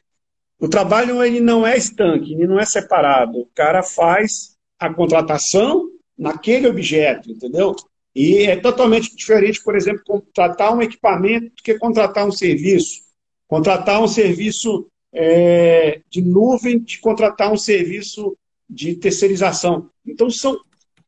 [0.58, 3.38] o trabalho ele não é estanque, ele não é separado.
[3.38, 7.76] O cara faz a contratação naquele objeto, entendeu?
[8.14, 13.02] E é totalmente diferente, por exemplo, contratar um equipamento do que contratar um serviço.
[13.50, 18.38] Contratar um serviço é, de nuvem, de contratar um serviço
[18.68, 19.90] de terceirização.
[20.06, 20.56] Então, são,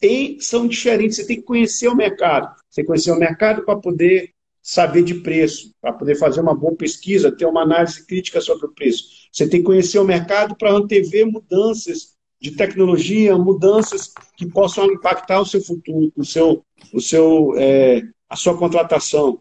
[0.00, 1.18] tem, são diferentes.
[1.18, 2.52] Você tem que conhecer o mercado.
[2.68, 7.30] Você conhecer o mercado para poder saber de preço, para poder fazer uma boa pesquisa,
[7.30, 9.04] ter uma análise crítica sobre o preço.
[9.32, 15.40] Você tem que conhecer o mercado para antever mudanças de tecnologia, mudanças que possam impactar
[15.40, 19.40] o seu futuro, o seu, o seu, é, a sua contratação.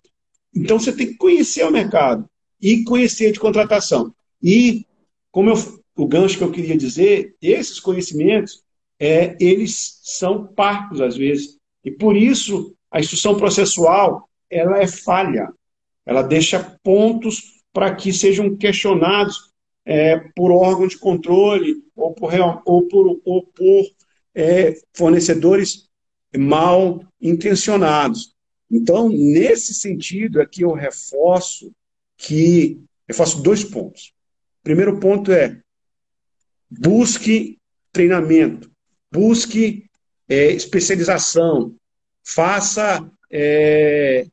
[0.55, 2.29] Então você tem que conhecer o mercado
[2.61, 4.13] e conhecer de contratação.
[4.41, 4.85] E
[5.31, 5.55] como eu,
[5.95, 8.63] o gancho que eu queria dizer, esses conhecimentos,
[8.99, 11.57] é, eles são parcos às vezes.
[11.83, 15.49] E por isso a instrução processual ela é falha.
[16.05, 19.51] Ela deixa pontos para que sejam questionados
[19.85, 22.31] é, por órgão de controle ou por,
[22.65, 23.85] ou por, ou por
[24.35, 25.89] é, fornecedores
[26.37, 28.35] mal intencionados.
[28.69, 31.71] Então, nesse sentido, aqui eu reforço
[32.21, 34.13] que eu faço dois pontos.
[34.63, 35.59] Primeiro ponto é
[36.69, 37.57] busque
[37.91, 38.71] treinamento,
[39.11, 39.89] busque
[40.29, 41.75] é, especialização,
[42.23, 44.27] faça é,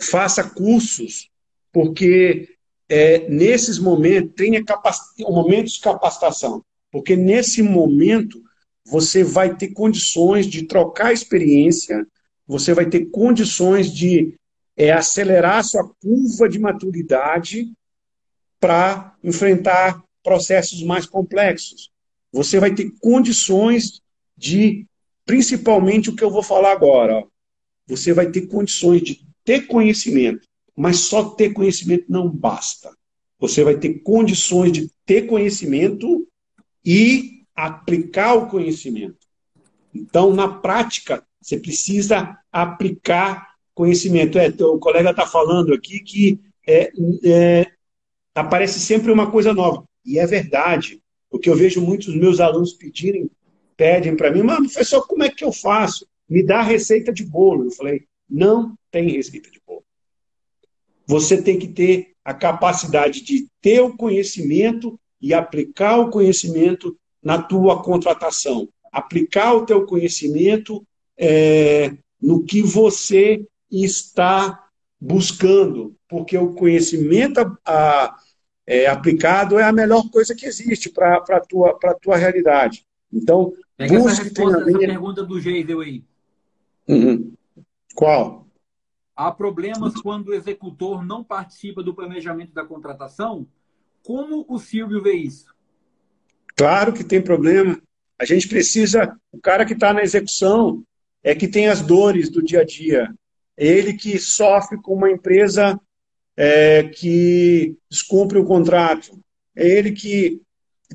[0.00, 1.28] faça cursos,
[1.72, 2.48] porque
[2.88, 4.62] é, nesses momentos, tenha
[5.18, 8.40] momentos de capacitação, porque nesse momento
[8.86, 12.06] você vai ter condições de trocar experiência,
[12.46, 14.38] você vai ter condições de
[14.78, 17.72] é, acelerar sua curva de maturidade
[18.60, 21.90] para enfrentar processos mais complexos.
[22.32, 24.00] Você vai ter condições
[24.36, 24.86] de,
[25.26, 27.26] principalmente o que eu vou falar agora, ó,
[27.88, 32.96] você vai ter condições de ter conhecimento, mas só ter conhecimento não basta.
[33.40, 36.28] Você vai ter condições de ter conhecimento
[36.84, 39.26] e aplicar o conhecimento.
[39.92, 43.47] Então, na prática, você precisa aplicar
[43.78, 44.40] conhecimento.
[44.40, 46.90] É, o colega está falando aqui que é,
[47.24, 47.66] é,
[48.34, 49.84] aparece sempre uma coisa nova.
[50.04, 51.00] E é verdade,
[51.30, 53.30] porque eu vejo muitos meus alunos pedirem,
[53.76, 56.08] pedem para mim, mas professor, como é que eu faço?
[56.28, 57.66] Me dá receita de bolo.
[57.66, 59.84] Eu falei, não tem receita de bolo.
[61.06, 67.40] Você tem que ter a capacidade de ter o conhecimento e aplicar o conhecimento na
[67.40, 68.68] tua contratação.
[68.90, 70.84] Aplicar o teu conhecimento
[71.16, 74.68] é, no que você está
[75.00, 78.16] buscando, porque o conhecimento a,
[78.66, 82.84] é, aplicado é a melhor coisa que existe para a tua, tua realidade.
[83.12, 86.04] Então, Pega busque essa resposta essa pergunta do Geisel aí.
[86.86, 87.32] Uhum.
[87.94, 88.46] Qual?
[89.16, 93.46] Há problemas quando o executor não participa do planejamento da contratação?
[94.02, 95.52] Como o Silvio vê isso?
[96.56, 97.80] Claro que tem problema.
[98.18, 100.84] A gente precisa, o cara que está na execução
[101.22, 103.14] é que tem as dores do dia a dia.
[103.58, 105.78] Ele que sofre com uma empresa
[106.36, 109.18] é, que descumpre o contrato.
[109.56, 110.40] É ele que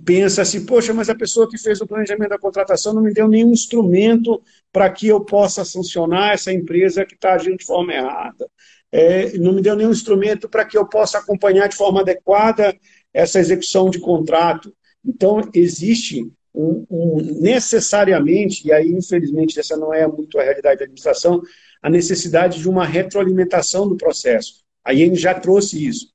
[0.05, 3.27] pensa assim, poxa, mas a pessoa que fez o planejamento da contratação não me deu
[3.27, 4.41] nenhum instrumento
[4.71, 8.49] para que eu possa sancionar essa empresa que está agindo de forma errada.
[8.91, 12.75] É, não me deu nenhum instrumento para que eu possa acompanhar de forma adequada
[13.13, 14.73] essa execução de contrato.
[15.05, 20.83] Então, existe um, um, necessariamente, e aí, infelizmente, essa não é muito a realidade da
[20.85, 21.41] administração,
[21.83, 24.63] a necessidade de uma retroalimentação do processo.
[24.85, 26.07] A IEN já trouxe isso.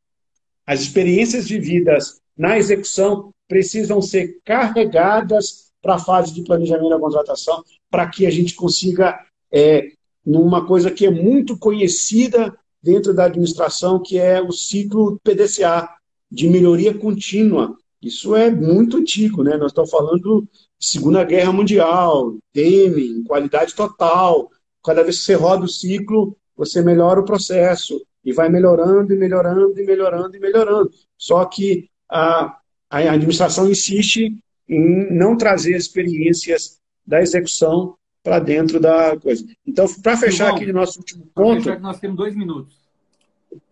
[0.67, 7.63] As experiências vividas na execução precisam ser carregadas para a fase de planejamento da contratação,
[7.91, 9.19] para que a gente consiga,
[9.53, 9.93] é,
[10.25, 15.89] numa coisa que é muito conhecida dentro da administração, que é o ciclo PDCA,
[16.31, 17.77] de melhoria contínua.
[18.01, 19.57] Isso é muito antigo, né?
[19.57, 20.47] Nós estamos falando
[20.79, 24.51] Segunda Guerra Mundial, Deming, qualidade total.
[24.85, 29.17] Cada vez que você roda o ciclo, você melhora o processo e vai melhorando e
[29.17, 30.91] melhorando e melhorando e melhorando.
[31.17, 32.59] Só que a,
[32.91, 39.47] a administração insiste em não trazer experiências da execução para dentro da coisa.
[39.67, 41.79] Então, para fechar aqui nosso último ponto.
[41.79, 42.77] nós temos dois minutos.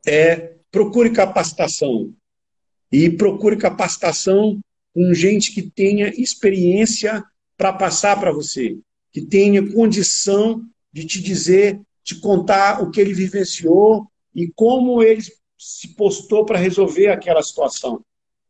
[0.06, 2.14] É, procure capacitação.
[2.90, 4.60] E procure capacitação
[4.94, 7.22] com gente que tenha experiência
[7.56, 8.78] para passar para você,
[9.12, 10.64] que tenha condição
[10.96, 15.20] de te dizer, de contar o que ele vivenciou e como ele
[15.58, 18.02] se postou para resolver aquela situação.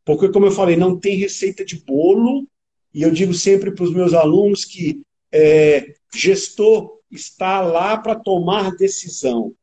[0.05, 2.47] Porque, como eu falei, não tem receita de bolo,
[2.93, 8.77] e eu digo sempre para os meus alunos que é, gestor está lá para tomar
[8.77, 9.53] decisão.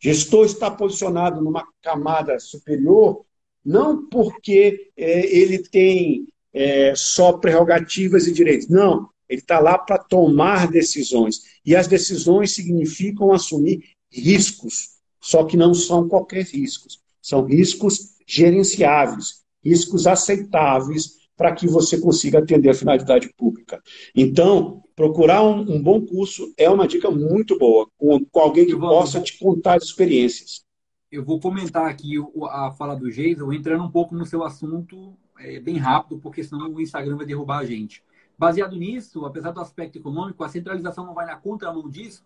[0.00, 3.26] Gestor está posicionado numa camada superior,
[3.62, 8.68] não porque é, ele tem é, só prerrogativas e direitos.
[8.68, 11.42] Não, ele está lá para tomar decisões.
[11.64, 17.00] E as decisões significam assumir riscos, só que não são qualquer riscos.
[17.20, 23.82] São riscos gerenciáveis riscos aceitáveis para que você consiga atender a finalidade pública.
[24.14, 28.76] Então, procurar um, um bom curso é uma dica muito boa, com, com alguém que
[28.76, 30.62] possa te contar as experiências.
[31.10, 32.14] Eu vou comentar aqui
[32.50, 36.72] a fala do Geisel, entrando um pouco no seu assunto é, bem rápido, porque senão
[36.72, 38.02] o Instagram vai derrubar a gente.
[38.42, 42.24] Baseado nisso, apesar do aspecto econômico, a centralização não vai na contramão disso,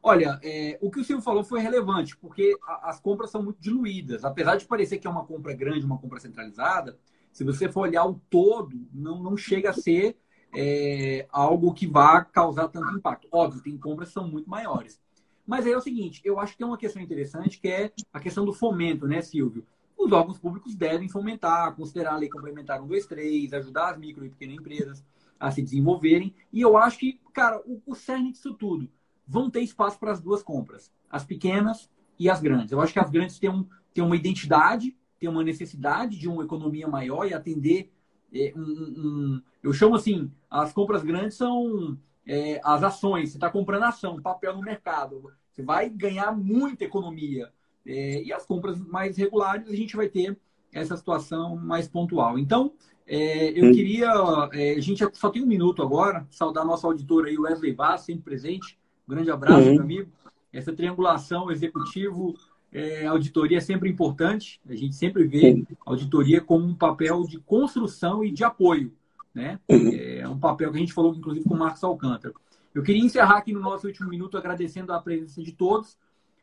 [0.00, 3.60] Olha, é, o que o Silvio falou foi relevante, porque a, as compras são muito
[3.60, 4.24] diluídas.
[4.24, 6.96] Apesar de parecer que é uma compra grande, uma compra centralizada,
[7.32, 10.16] se você for olhar o todo, não, não chega a ser
[10.54, 13.26] é, algo que vá causar tanto impacto.
[13.32, 15.00] Óbvio, tem compras que são muito maiores.
[15.44, 18.20] Mas aí é o seguinte, eu acho que tem uma questão interessante que é a
[18.20, 19.66] questão do fomento, né, Silvio?
[19.98, 24.56] Os órgãos públicos devem fomentar, considerar a lei complementar 123, ajudar as micro e pequenas
[24.56, 25.04] empresas
[25.38, 26.34] a se desenvolverem.
[26.52, 28.88] E eu acho que, cara, o, o cerne disso tudo
[29.26, 32.72] vão ter espaço para as duas compras, as pequenas e as grandes.
[32.72, 36.44] Eu acho que as grandes têm, um, têm uma identidade, têm uma necessidade de uma
[36.44, 37.90] economia maior e atender
[38.32, 43.30] é, um, um, eu chamo assim, as compras grandes são é, as ações.
[43.30, 45.32] Você está comprando ação, papel no mercado.
[45.50, 47.52] Você vai ganhar muita economia.
[47.84, 50.36] É, e as compras mais regulares, a gente vai ter
[50.72, 52.38] essa situação mais pontual.
[52.38, 52.72] Então,
[53.06, 54.10] é, eu queria.
[54.52, 58.24] É, a gente só tem um minuto agora, saudar nosso auditor aí, Wesley Bass, sempre
[58.24, 58.76] presente.
[59.06, 59.74] Um grande abraço, uhum.
[59.74, 60.10] meu amigo.
[60.52, 62.34] Essa triangulação executivo,
[62.72, 64.60] é, auditoria é sempre importante.
[64.68, 68.92] A gente sempre vê auditoria como um papel de construção e de apoio.
[69.32, 69.60] Né?
[69.68, 69.90] Uhum.
[69.92, 72.34] É um papel que a gente falou, inclusive, com o Marcos Alcântara.
[72.74, 75.96] Eu queria encerrar aqui no nosso último minuto agradecendo a presença de todos.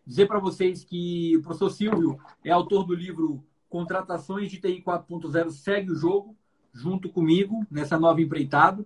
[0.05, 5.49] Dizer para vocês que o professor Silvio é autor do livro Contratações de TI 4.0
[5.51, 6.36] Segue o Jogo,
[6.74, 8.86] junto comigo, nessa nova empreitada.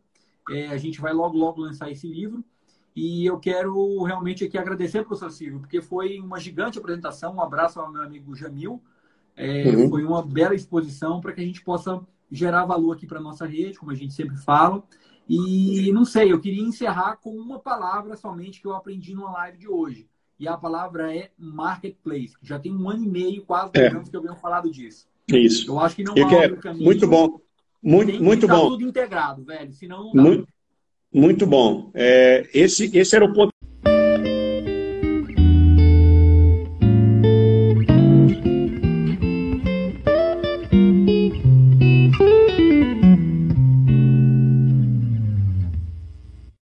[0.49, 2.43] É, a gente vai logo, logo lançar esse livro.
[2.95, 7.35] E eu quero realmente aqui agradecer, professor Silvio, porque foi uma gigante apresentação.
[7.35, 8.81] Um abraço ao meu amigo Jamil.
[9.35, 9.89] É, uhum.
[9.89, 13.45] Foi uma bela exposição para que a gente possa gerar valor aqui para a nossa
[13.45, 14.83] rede, como a gente sempre fala.
[15.29, 19.57] E não sei, eu queria encerrar com uma palavra somente que eu aprendi numa live
[19.57, 20.09] de hoje.
[20.39, 22.33] E a palavra é marketplace.
[22.41, 23.89] Já tem um ano e meio, quase dois é.
[23.89, 25.07] anos que eu venho falado disso.
[25.27, 25.69] Isso.
[25.69, 26.85] Eu acho que não há outro caminho.
[26.85, 27.39] Muito bom.
[27.81, 28.69] Muito, muito bom.
[28.69, 29.73] tudo integrado, velho.
[29.73, 30.11] Senão.
[30.13, 30.47] Muito,
[31.13, 31.91] muito bom.
[31.93, 33.51] É, esse, esse era o ponto